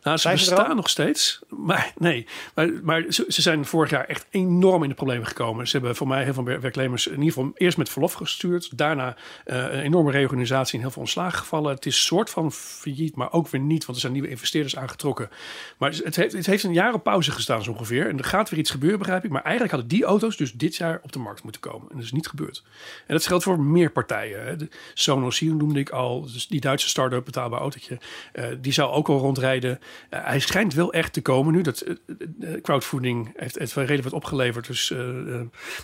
[0.03, 1.39] Nou, ze Zijn bestaan nog steeds.
[1.49, 5.67] Maar nee, maar, maar ze, ze zijn vorig jaar echt enorm in de problemen gekomen.
[5.69, 8.79] Ze hebben voor mij heel veel wer- werknemers in ieder geval eerst met verlof gestuurd.
[8.79, 11.75] Daarna eh, een enorme reorganisatie en heel veel ontslagen gevallen.
[11.75, 15.31] Het is soort van failliet, maar ook weer niet, want er zijn nieuwe investeerders aangetrokken.
[15.79, 18.09] Maar het heeft, het heeft een jaar op pauze gestaan zo ongeveer.
[18.09, 19.31] En er gaat weer iets gebeuren, begrijp ik.
[19.31, 21.89] Maar eigenlijk hadden die auto's dus dit jaar op de markt moeten komen.
[21.91, 22.63] En dat is niet gebeurd.
[23.07, 24.45] En dat geldt voor meer partijen.
[24.45, 24.57] Hè.
[24.57, 26.21] De Sonos hier noemde ik al.
[26.23, 27.99] Dus die Duitse start-up, betaalbaar autootje.
[28.33, 29.66] eh, die zou ook al rondrijden.
[29.71, 31.63] Eh, hij schijnt wel echt te komen nu.
[31.63, 31.95] Dat eh,
[32.41, 34.67] eh, crowdfunding heeft, heeft wel redelijk wat opgeleverd.
[34.67, 34.91] Dus,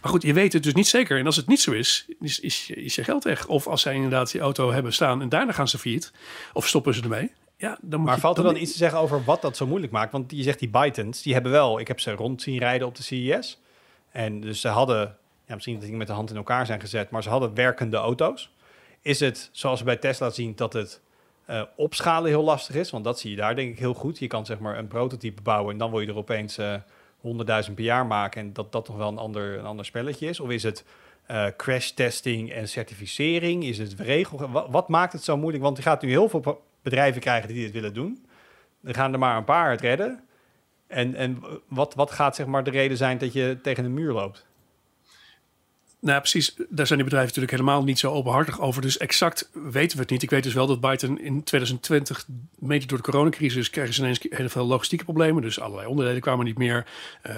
[0.03, 1.19] maar goed, je weet het dus niet zeker.
[1.19, 3.47] En als het niet zo is, is, is, je- is je geld weg.
[3.47, 6.13] Of als zij inderdaad die auto hebben staan en daarna gaan ze failliet.
[6.53, 7.33] Of stoppen ze ermee.
[7.57, 9.93] Ja, dan moet Maar valt er dan iets te zeggen over wat dat zo moeilijk
[9.93, 10.13] maakt?
[10.13, 11.81] Want je zegt die Bytons, die hebben wel...
[11.81, 13.61] Ik heb ze rond zien rijden op de CES.
[14.11, 15.17] En dus ze hadden...
[15.47, 17.97] Ja, misschien dat die met de hand in elkaar zijn gezet, maar ze hadden werkende
[17.97, 18.51] auto's.
[19.03, 21.01] Is het, zoals we bij Tesla zien, dat het
[21.53, 22.91] eh, opschalen heel lastig is?
[22.91, 24.19] Want dat zie je daar denk ik heel goed.
[24.19, 26.75] Je kan zeg maar een prototype bouwen en dan wil je er opeens eh
[27.23, 28.41] 100.000 per jaar maken.
[28.41, 30.41] En dat dat toch wel een ander, een ander spelletje is?
[30.41, 30.85] Of is het
[31.27, 33.65] eh, crash testing en certificering?
[33.65, 34.51] Is het regel?
[34.71, 35.63] Wat, maakt het zo moeilijk?
[35.63, 38.27] Want je gaat nu heel veel bedrijven krijgen die dit willen doen.
[38.83, 40.21] Er gaan er maar een paar het redden.
[40.87, 44.13] En, en wat, wat gaat zeg maar de reden zijn dat je tegen een muur
[44.13, 44.47] loopt?
[46.03, 46.55] Nou, precies.
[46.69, 48.83] Daar zijn die bedrijven natuurlijk helemaal niet zo openhartig over.
[48.83, 50.23] Dus exact weten we het niet.
[50.23, 52.27] Ik weet dus wel dat Byton in 2020,
[52.59, 55.43] mede door de coronacrisis, kregen ze ineens heel veel logistieke problemen.
[55.43, 56.87] Dus allerlei onderdelen kwamen niet meer.
[57.23, 57.37] Eh,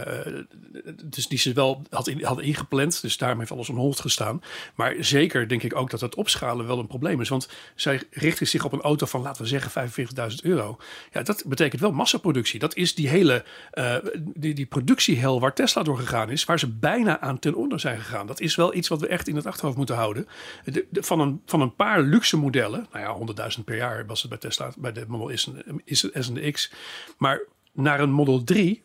[1.05, 3.03] dus die ze wel had in- hadden ingepland.
[3.03, 4.43] Dus daarom heeft alles hold gestaan.
[4.75, 7.29] Maar zeker denk ik ook dat het opschalen wel een probleem is.
[7.29, 10.79] Want zij richten zich op een auto van, laten we zeggen, 45.000 euro.
[11.13, 12.59] Ja, dat betekent wel massaproductie.
[12.59, 16.69] Dat is die hele eh, die, die productiehel waar Tesla door gegaan is, waar ze
[16.69, 18.27] bijna aan ten onder zijn gegaan.
[18.27, 20.27] Dat is wel iets wat we echt in het achterhoofd moeten houden.
[20.65, 24.21] De, de- van, een, van een paar luxe modellen, nou ja, 100.000 per jaar was
[24.21, 26.73] het bij Tesla, bij de Model S en, is S en de X.
[27.19, 27.41] Maar
[27.73, 28.85] naar een Model 3,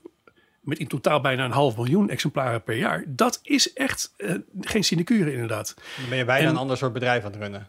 [0.61, 4.83] met in totaal bijna een half miljoen exemplaren per jaar, dat is echt eh, geen
[4.83, 5.73] sinecure inderdaad.
[5.99, 7.67] Dan ben je bijna En- een ander soort bedrijf aan het runnen.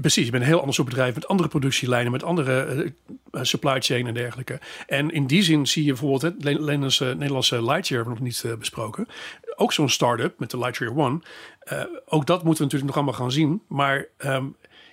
[0.00, 2.78] Precies, je bent een heel ander soort bedrijf met andere productielijnen, met andere eh,
[3.30, 4.60] eh, supply chain en dergelijke.
[4.86, 8.52] En in die zin zie je bijvoorbeeld, het Nederlandse, Nederlandse Lightyear hebben we nog niet
[8.52, 9.06] eh, besproken.
[9.56, 11.20] Ook zo'n start-up met de Lightyear One.
[11.60, 13.62] Eh, ook dat moeten we natuurlijk nog allemaal gaan zien.
[13.68, 14.46] Maar ehm,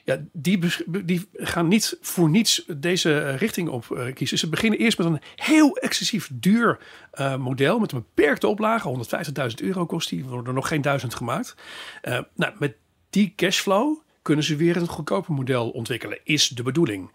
[0.03, 0.59] ja, die,
[1.03, 4.37] die gaan niet voor niets deze eh, richting op eh, kiezen.
[4.37, 6.79] Ze beginnen eerst met een heel excessief duur
[7.11, 9.07] eh, model met een beperkte oplage.
[9.49, 11.55] 150.000 euro kost die, worden er nog geen duizend gemaakt.
[12.01, 12.75] Eh, nou, met
[13.09, 17.11] die cashflow kunnen ze weer een goedkoper model ontwikkelen, is de bedoeling.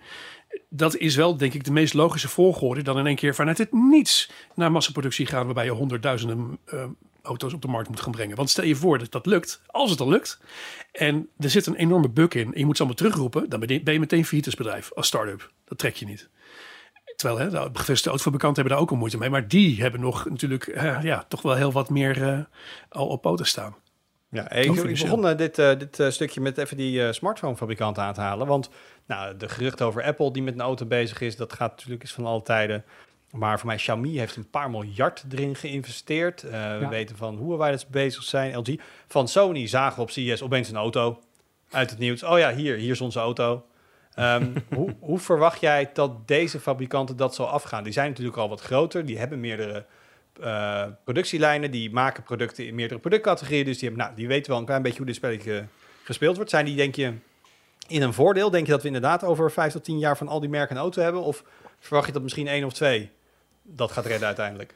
[0.68, 3.72] Dat is wel, denk ik, de meest logische volgorde dan in één keer vanuit het
[3.72, 6.84] niets naar massaproductie gaan, waarbij je honderdduizenden eh,
[7.22, 8.36] auto's op de markt moet gaan brengen.
[8.36, 10.40] Want stel je voor dat dat lukt, als het al lukt,
[10.92, 13.92] en er zit een enorme bug in, en je moet ze allemaal terugroepen, dan ben
[13.92, 15.50] je meteen faillietesbedrijf als start-up.
[15.64, 16.28] Dat trek je niet.
[17.16, 20.28] Terwijl hè, de gevestigde autofabrikanten hebben daar ook al moeite mee, maar die hebben nog
[20.28, 22.38] natuurlijk eh, ja, toch wel heel wat meer eh,
[22.88, 23.76] al op poten staan.
[24.36, 27.98] Ja, ik, ik begon eh, dit, eh, dit eh, stukje met even die eh smartphonefabrikant
[27.98, 28.46] aan te halen.
[28.46, 28.70] Want
[29.06, 32.12] nou, de geruchten over Apple die met een auto bezig is, dat gaat natuurlijk eens
[32.12, 32.84] van alle tijden.
[33.30, 36.42] Maar voor mij, Xiaomi heeft een paar miljard erin geïnvesteerd.
[36.42, 38.56] Eh, We weten van hoe wij dus bezig zijn.
[38.56, 38.74] LG.
[39.08, 41.18] Van Sony zagen we op CES opeens een auto
[41.70, 42.22] uit het nieuws.
[42.22, 43.66] Oh ja, hier, hier is onze auto.
[44.14, 47.84] Ehm, hoe, hoe verwacht jij dat deze fabrikanten dat zal afgaan?
[47.84, 49.06] Die zijn natuurlijk al wat groter.
[49.06, 49.86] Die hebben meerdere
[50.40, 51.70] eh, productielijnen.
[51.70, 53.64] Die maken producten in meerdere productcategorieën.
[53.64, 55.64] Dus die, hebben, nou, die weten wel een klein beetje hoe dit spelletje
[56.02, 56.50] gespeeld wordt.
[56.50, 57.12] Zijn die, denk je,
[57.88, 58.50] in een voordeel?
[58.50, 61.02] Denk je dat we inderdaad over vijf tot tien jaar van al die merken auto
[61.02, 61.22] hebben?
[61.22, 61.44] Of
[61.78, 63.10] verwacht je dat misschien één of twee
[63.62, 64.74] dat gaat redden uiteindelijk?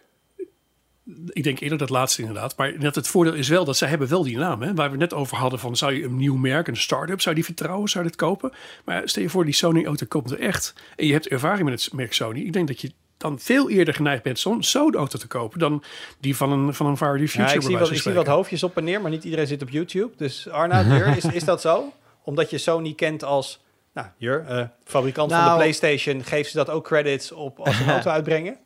[1.27, 2.57] Ik denk eerder dat laatste inderdaad.
[2.57, 4.63] Maar net het voordeel is wel dat zij hebben wel die naam.
[4.63, 7.35] Hè, waar we net over hadden van zou je een nieuw merk, een start-up, zou
[7.35, 8.53] die vertrouwen, zou dit kopen?
[8.85, 11.85] Maar stel je voor die Sony auto komt er echt en je hebt ervaring met
[11.85, 12.41] het merk Sony.
[12.41, 15.83] Ik denk dat je dan veel eerder geneigd bent zo'n zo'n auto te kopen dan
[16.19, 17.49] die van een, van een Faraday Future.
[17.49, 19.63] Ja, ik zie, wat, ik zie wat hoofdjes op en neer, maar niet iedereen zit
[19.63, 20.13] op YouTube.
[20.17, 21.93] Dus Arnaud, Jur, is, is dat zo?
[22.23, 23.61] Omdat je Sony kent als
[23.93, 27.77] nou, Jur, eh, fabrikant van de Nou- PlayStation, geeft ze dat ook credits op als
[27.77, 28.57] ze een auto uitbrengen?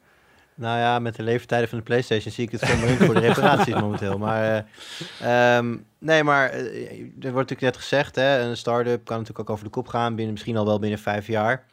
[0.57, 3.20] Nou ja, met de leeftijden van de PlayStation zie ik het voor me voor de
[3.20, 4.18] reparaties momenteel.
[4.18, 4.66] Maar
[5.20, 6.61] eh, ehm, nee, maar eh,
[7.00, 10.14] er wordt natuurlijk net gezegd, hè, een start-up kan natuurlijk ook over de kop gaan,
[10.14, 11.64] binnen, misschien al wel binnen vijf jaar.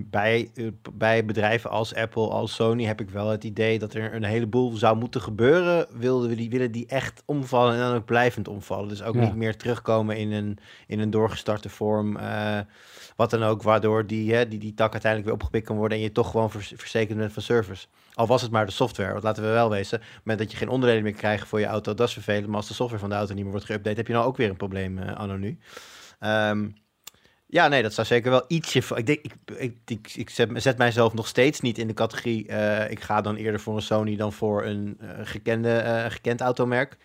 [0.00, 4.14] Bij, eh, bij bedrijven als Apple, als Sony heb ik wel het idee dat er
[4.14, 5.86] een heleboel zou moeten gebeuren.
[5.90, 8.88] Wilden we die, willen die echt omvallen en dan ook blijvend omvallen.
[8.88, 9.20] Dus ook Ja.
[9.20, 12.16] niet meer terugkomen in een, in een doorgestarte vorm.
[12.16, 12.58] eh,
[13.16, 16.02] wat dan ook, waardoor die, hè, die, die tak uiteindelijk weer opgepikt kan worden en
[16.04, 17.86] je toch gewoon vers- verzekerd bent van service.
[18.14, 20.68] Al was het maar de software, want laten we wel wezen, moment dat je geen
[20.68, 22.46] onderdelen meer krijgt voor je auto, dat is vervelend.
[22.46, 24.36] Maar als de software van de auto niet meer wordt geüpdate, heb je nou ook
[24.36, 25.58] weer een probleem eh anno nu.
[26.18, 26.68] Ehm,
[27.52, 28.78] ja, nee, dat zou zeker wel ietsje...
[28.94, 32.46] Ik, denk, ik, ik, ik, ik zet, zet mijzelf nog steeds niet in de categorie...
[32.46, 36.40] eh, ik ga dan eerder voor een Sony dan voor een eh, gekende, eh, gekend
[36.40, 36.96] automerk.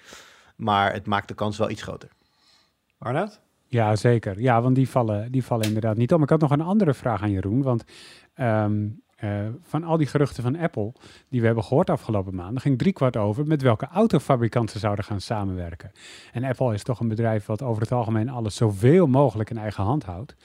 [0.55, 2.09] Maar het maakt de kans wel iets groter.
[2.97, 3.41] Arnoud?
[3.65, 4.39] Ja, zeker.
[4.41, 6.23] Ja, want die vallen, die vallen inderdaad niet om.
[6.23, 7.61] Ik had nog een andere vraag aan Jeroen.
[7.61, 7.83] Want
[8.33, 8.85] ehm,
[9.17, 10.93] eh, van al die geruchten van Apple
[11.29, 15.91] die we hebben gehoord afgelopen maanden, ging driekwart over met welke autofabrikanten zouden gaan samenwerken.
[16.31, 19.83] En Apple is toch een bedrijf wat over het algemeen alles zoveel mogelijk in eigen
[19.83, 20.35] hand houdt.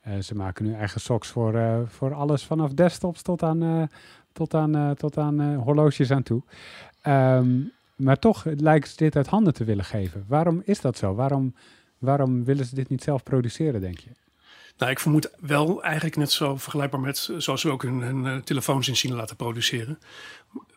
[0.00, 3.88] Eh, ze maken nu eigen socks voor, eh, voor alles vanaf desktops tot aan,
[4.32, 6.42] tot aan, tot aan horloges aan toe.
[7.02, 7.60] Ehm,
[7.96, 10.24] maar toch lijkt ze dit uit handen te willen geven.
[10.28, 11.14] Waarom is dat zo?
[11.14, 11.54] Waarom,
[11.98, 14.10] waarom willen ze dit niet zelf produceren, denk je?
[14.78, 18.26] Nou, ik vermoed wel eigenlijk net zo vergelijkbaar met eh, zoals we ook hun, hun
[18.26, 19.98] eh, telefoons in China laten produceren.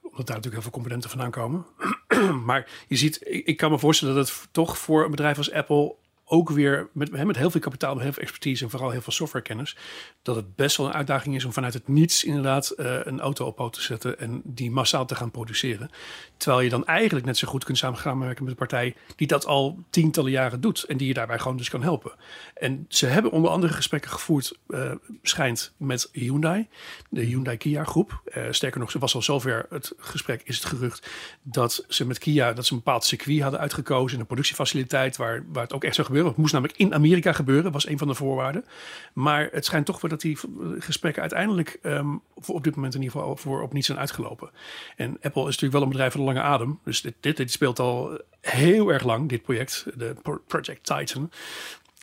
[0.01, 1.65] Omdat daar natuurlijk heel veel componenten vandaan komen.
[2.45, 5.51] maar je ziet, ik, ik kan me voorstellen dat het toch voor een bedrijf als
[5.51, 5.95] Apple
[6.31, 9.13] ook weer met, met heel veel kapitaal, met heel veel expertise en vooral heel veel
[9.13, 9.77] softwarekennis,
[10.21, 13.45] dat het best wel een uitdaging is om vanuit het niets inderdaad eh, een auto
[13.45, 15.89] op poot te zetten en die massaal te gaan produceren.
[16.37, 19.27] Terwijl je dan eigenlijk net zo goed kunt samen gaan werken met een partij die
[19.27, 22.11] dat al tientallen jaren doet en die je daarbij gewoon dus kan helpen.
[22.53, 26.67] En ze hebben onder andere gesprekken gevoerd, eh, schijnt, met Hyundai,
[27.09, 28.21] de Hyundai Kia groep.
[28.25, 31.09] Eh, sterker nog, ze was al zover het gesprek, is het gerucht,
[31.41, 35.63] dat ze met Kia dat ze een bepaald circuit hadden uitgekozen, een productiefaciliteit waar, waar
[35.63, 36.17] het ook echt zou gebeuren.
[36.27, 38.65] Het moest namelijk in Amerika gebeuren, was een van de voorwaarden.
[39.13, 40.37] Maar het schijnt toch wel dat die
[40.79, 42.15] gesprekken uiteindelijk ehm,
[42.45, 44.49] op dit moment in ieder geval voor op niets zijn uitgelopen.
[44.95, 46.79] En Apple is natuurlijk wel een bedrijf van de lange adem.
[46.83, 51.31] Dus dit, dit, dit speelt al heel erg lang, dit project, de Pro- Project Titan.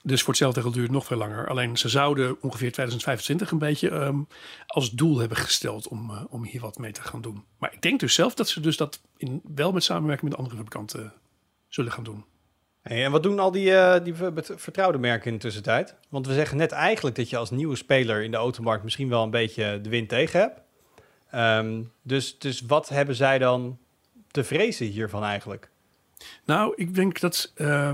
[0.03, 1.49] Dus voor hetzelfde geld duurt het nog veel langer.
[1.49, 4.21] Alleen ze zouden ongeveer 2025 een beetje ehm,
[4.67, 7.45] als doel hebben gesteld om, eh, om hier wat mee te gaan doen.
[7.59, 10.57] Maar ik denk dus zelf dat ze dus dat in, wel met samenwerking met andere
[10.57, 11.11] fabrikanten eh,
[11.69, 12.25] zullen gaan doen.
[12.87, 14.15] En wat doen al die, eh, die
[14.57, 15.95] vertrouwde merken in de tussentijd?
[16.09, 19.23] Want we zeggen net eigenlijk dat je als nieuwe speler in de automarkt misschien wel
[19.23, 20.61] een beetje de wind tegen hebt.
[21.31, 23.79] Ehm, dus, dus wat hebben zij dan
[24.31, 25.69] te vrezen hiervan eigenlijk?
[26.45, 27.53] Nou, ik denk dat.
[27.55, 27.93] eh,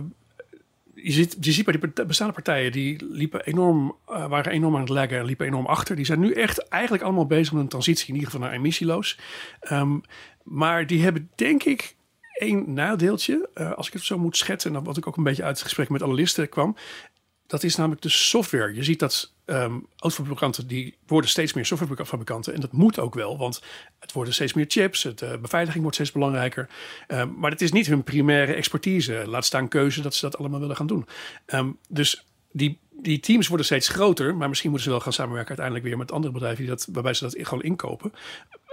[0.95, 4.81] je, ziet, je ziet bij die bestaande partijen, die liepen enorm, eh, waren enorm aan
[4.81, 5.97] het leggen en liepen enorm achter.
[5.97, 9.19] Die zijn nu echt eigenlijk allemaal bezig met een transitie, in ieder geval naar emissieloos.
[9.61, 9.99] Ehm,
[10.43, 11.95] maar die hebben denk ik
[12.43, 15.43] één nadeeltje, eh, als ik het zo moet schetsen, en wat ik ook een beetje
[15.43, 16.77] uit het gesprek met analisten kwam.
[17.47, 18.75] Dat is namelijk de software.
[18.75, 22.55] Je ziet dat ehm autofabrikanten die worden steeds meer softwarefabrikanten.
[22.55, 23.63] En dat moet ook wel, want
[23.99, 25.03] het worden steeds meer chips.
[25.03, 26.69] Het, eh, beveiliging wordt steeds belangrijker.
[27.07, 29.25] Ehm, maar het is niet hun primaire expertise.
[29.27, 31.07] Laat staan keuze dat ze dat allemaal willen gaan doen.
[31.47, 34.37] Ehm, dus die, die teams worden steeds groter.
[34.37, 37.15] Maar misschien moeten ze wel gaan samenwerken uiteindelijk weer met andere bedrijven die dat, waarbij
[37.15, 38.13] ze dat gewoon inkopen.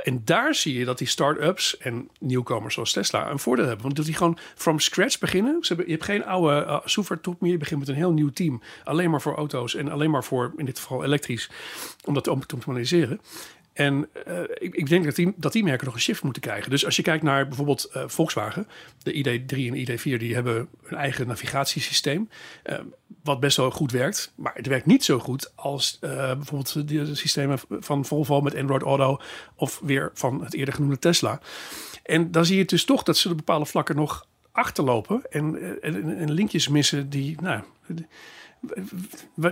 [0.03, 3.83] En daar zie je dat die start-ups en nieuwkomers zoals Tesla een voordeel hebben.
[3.83, 5.57] Want dat die gewoon from scratch beginnen.
[5.61, 7.51] Je hebt geen oude uh, software top meer.
[7.51, 8.61] Je begint met een heel nieuw team.
[8.83, 11.49] Alleen maar voor auto's en alleen maar voor, in dit geval elektrisch,
[12.05, 13.21] om dat te optimaliseren.
[13.79, 16.69] En uh, ik, ik, denk dat die, dat die merken nog een shift moeten krijgen.
[16.69, 18.67] Dus als je kijkt naar bijvoorbeeld uh, Volkswagen,
[19.03, 22.29] de ID3 en de ID4, die hebben een eigen navigatiesysteem.
[22.65, 22.79] Uh,
[23.23, 24.33] wat best wel goed werkt.
[24.35, 29.19] Maar het werkt niet zo goed als bijvoorbeeld de systemen van Volvo met Android Auto.
[29.55, 31.41] Of weer van het eerder genoemde Tesla.
[32.03, 35.21] En dan zie je dus toch dat ze op bepaalde vlakken nog achterlopen.
[35.29, 37.41] En, en, en linkjes missen die.
[37.41, 37.61] Nou,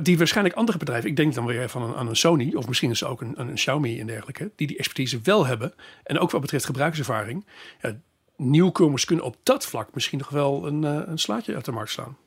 [0.01, 2.89] die waarschijnlijk andere bedrijven, ik denk dan weer van een, aan een Sony, of misschien
[2.89, 5.73] is ook een, een Xiaomi en dergelijke, die die expertise wel hebben.
[6.03, 7.45] En ook wat betreft gebruikerservaring.
[7.81, 7.97] Ja,
[8.35, 11.91] nieuwkomers kunnen op dat vlak misschien nog wel een, uh, een slaatje uit de markt
[11.91, 12.17] slaan.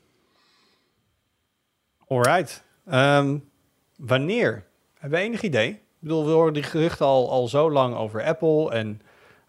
[2.07, 2.63] Alright.
[2.85, 3.37] Ehm,
[3.97, 4.65] wanneer?
[4.97, 5.69] Hebben we enig idee?
[5.69, 9.01] Ik bedoel, we horen die geruchten al, al zo lang over Apple en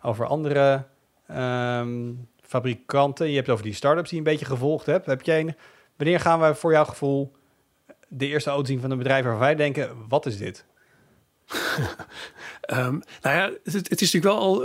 [0.03, 0.87] over andere
[1.27, 2.13] ehm,
[2.43, 3.29] fabrikanten.
[3.29, 5.07] Je hebt over die start-ups die je een beetje gevolgd hebt.
[5.07, 5.57] Heb jij een,
[6.03, 7.33] wanneer gaan we voor jouw gevoel
[8.09, 10.65] de eerste auto zien van een bedrijf waarvan wij denken, wat is dit?
[12.63, 14.63] Ehm, nou ja, het, het, is natuurlijk wel al.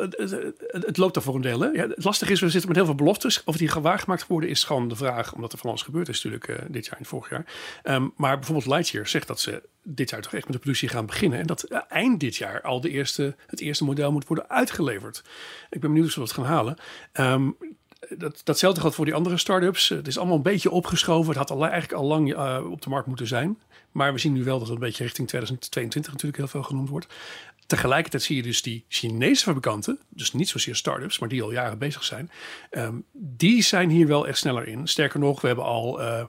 [0.68, 1.60] Het, loopt er voor een deel.
[1.60, 1.68] Hè?
[1.68, 3.44] Ja, het lastige is, we zitten met heel veel beloftes.
[3.44, 5.34] Of die gewaargemaakt worden, is gewoon de vraag.
[5.34, 7.46] Omdat er van alles gebeurd is, natuurlijk, uh, dit jaar en vorig jaar.
[7.84, 11.06] Um, maar bijvoorbeeld Lightyear zegt dat ze dit jaar toch echt met de productie gaan
[11.06, 11.40] beginnen.
[11.40, 15.24] En dat uh, eind dit jaar al de eerste, het eerste model moet worden uitgeleverd.
[15.70, 16.78] Ik ben benieuwd of ze dat gaan halen.
[17.14, 17.58] Um,
[18.18, 19.90] dat, datzelfde geldt voor die andere start-ups.
[19.90, 21.28] Het is allemaal een beetje opgeschoven.
[21.28, 23.58] Het had al, eigenlijk al lang uh, op de markt moeten zijn.
[23.92, 26.90] Maar we zien nu wel dat het een beetje richting 2022 natuurlijk heel veel genoemd
[26.90, 27.08] wordt.
[27.68, 31.78] Tegelijkertijd zie je dus die Chinese fabrikanten, dus niet zozeer start-ups, maar die al jaren
[31.78, 32.32] bezig zijn,
[32.72, 34.88] um, die zijn hier wel echt sneller in.
[34.88, 36.24] Sterker nog, we hebben al uh,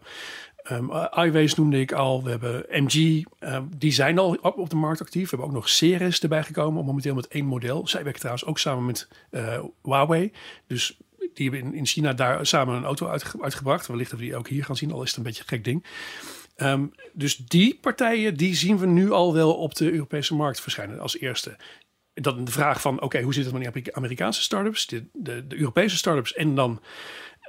[0.70, 5.00] um, iWays noemde ik al, we hebben MG, um, die zijn al op, de markt
[5.00, 5.22] actief.
[5.22, 7.88] We hebben ook nog Ceres erbij gekomen, momenteel met één model.
[7.88, 9.08] Zij werken trouwens ook samen met
[9.82, 10.32] Huawei.
[10.66, 10.98] Dus
[11.38, 13.86] die hebben in, in China daar samen een auto uitge uitgebracht.
[13.86, 15.64] Wellicht dat we die ook hier gaan zien, al is het een beetje een gek
[15.64, 15.84] ding.
[16.56, 21.00] Um, dus die partijen, die zien we nu al wel op de Europese markt verschijnen
[21.00, 21.56] als eerste.
[22.14, 25.96] Dan de vraag van, oké, hoe zit het met die Amerikaanse startups, de, de, Europese
[25.96, 26.80] startups en dan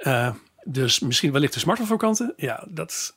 [0.02, 0.34] uh,
[0.64, 2.32] dus misschien wellicht de smartphone-fabrikanten?
[2.36, 3.16] Ja, dat,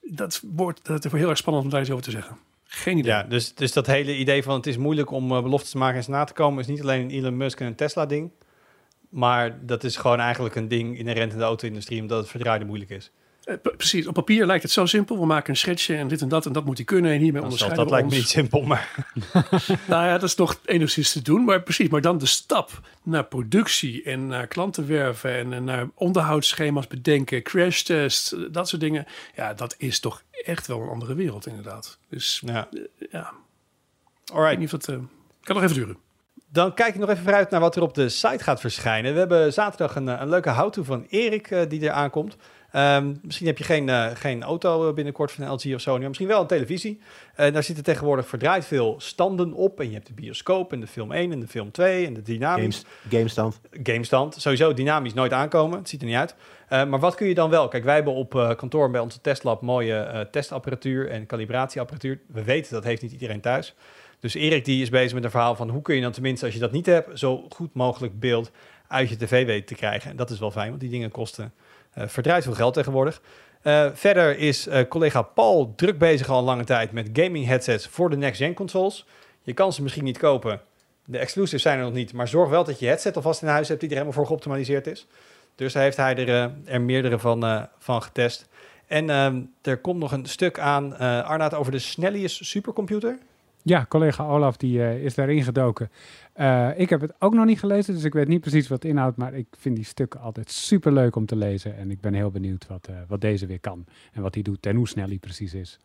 [0.00, 2.36] dat wordt dat is heel erg spannend om daar iets over te zeggen.
[2.64, 3.12] Geen idee.
[3.12, 5.96] Ja, dus, dus dat hele idee van het is moeilijk om uh, beloftes te maken
[5.96, 8.30] en ze na te komen, is niet alleen een Elon Musk en een Tesla-ding.
[9.12, 12.90] Maar dat is gewoon eigenlijk een ding inherent in de auto-industrie, omdat het verdraaide moeilijk
[12.90, 13.10] is.
[13.44, 15.18] Uh, precies, op papier lijkt het zo simpel.
[15.18, 17.42] We maken een schetsje en dit en dat en dat moet hij kunnen en hiermee
[17.42, 19.06] onderscheiden Dat lijkt me niet simpel, maar...
[19.88, 21.88] nou ja, dat is nog enigszins te doen, maar precies.
[21.88, 27.82] Maar dan de stap naar productie en naar klantenwerven en, en naar onderhoudsschema's bedenken, crash
[27.82, 29.06] tests, dat soort dingen.
[29.36, 31.98] Ja, dat is toch echt wel een andere wereld inderdaad.
[32.08, 32.68] Dus ja.
[32.70, 33.32] Uh, ja.
[34.32, 34.52] Alright.
[34.52, 35.02] Ik, niet of dat, uh,
[35.40, 35.96] kan nog even duren.
[36.52, 39.12] Dan kijk ik nog even vooruit naar wat er op de site gaat verschijnen.
[39.12, 42.36] We hebben zaterdag een, een leuke how-to van Erik uh, die er aankomt.
[42.76, 46.28] Um, misschien heb je geen, uh, geen auto binnenkort van LG of Sony, maar misschien
[46.28, 47.00] wel een televisie.
[47.36, 49.80] Uh, daar zitten tegenwoordig verdraaid veel standen op.
[49.80, 52.22] En je hebt de bioscoop en de film 1 en de film 2 en de
[52.22, 52.76] dynamisch.
[52.76, 53.60] Games, gamestand.
[53.82, 54.34] Gamestand.
[54.38, 55.78] Sowieso dynamisch nooit aankomen.
[55.78, 56.34] Het ziet er niet uit.
[56.72, 57.68] Uh, maar wat kun je dan wel?
[57.68, 62.20] Kijk, wij hebben op kantoor bij onze testlab mooie testapparatuur en calibratieapparatuur.
[62.26, 63.74] We weten dat heeft niet iedereen thuis.
[64.22, 66.54] Dus Erik die is bezig met een verhaal van hoe kun je dan tenminste als
[66.54, 68.50] je dat niet hebt, zo goed mogelijk beeld
[68.88, 70.10] uit je tv weten te krijgen.
[70.10, 71.52] En dat is wel fijn, want die dingen kosten
[71.98, 73.22] uh, veel geld tegenwoordig.
[73.62, 77.86] Uh, verder is uh, collega Paul druk bezig al een lange tijd met gaming headsets
[77.86, 79.06] voor de next-gen consoles.
[79.42, 80.60] Je kan ze misschien niet kopen.
[81.04, 82.12] De exclusives zijn er nog niet.
[82.12, 84.86] Maar zorg wel dat je headset alvast in huis hebt die er helemaal voor geoptimaliseerd
[84.86, 85.06] is.
[85.54, 88.48] Dus heeft hij er, er meerdere van, van getest.
[88.86, 93.18] En ehm, er komt nog een stuk aan, Arnaud, over de Snellius supercomputer.
[93.62, 95.90] Ja, collega Olaf die uh, is daarin gedoken.
[96.36, 98.90] Uh, ik heb het ook nog niet gelezen, dus ik weet niet precies wat het
[98.90, 99.16] inhoudt.
[99.16, 101.76] Maar ik vind die stukken altijd super leuk om te lezen.
[101.76, 103.86] En ik ben heel benieuwd wat, uh, wat deze weer kan.
[104.12, 105.78] En wat hij doet en hoe snel hij precies is.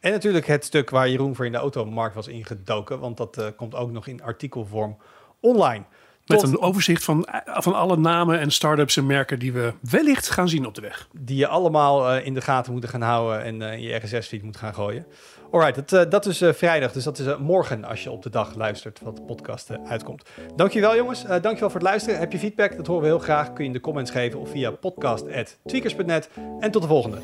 [0.00, 2.98] En natuurlijk het stuk waar Jeroen voor in de automarkt was ingedoken.
[2.98, 4.96] Want dat komt ook nog in artikelvorm
[5.40, 5.84] online.
[6.32, 10.48] Met een overzicht van, van alle namen en start-ups en merken die we wellicht gaan
[10.48, 11.08] zien op de weg.
[11.12, 14.74] Die je allemaal in de gaten moeten gaan houden en in je RSS-feed moet gaan
[14.74, 15.06] gooien.
[15.52, 18.22] Alright, dat, uh, dat is uh, vrijdag, dus dat is uh, morgen als je op
[18.22, 20.22] de dag luistert wat de podcast uitkomt.
[20.56, 22.18] Dankjewel jongens, dankjewel voor het luisteren.
[22.18, 23.52] Heb je feedback, dat horen we heel graag.
[23.52, 26.30] Kun je in de comments geven of via podcast.tweakers.net.
[26.60, 27.18] En tot de volgende.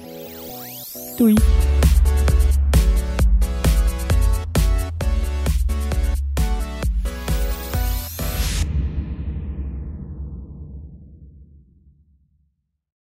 [1.17, 1.35] Doei.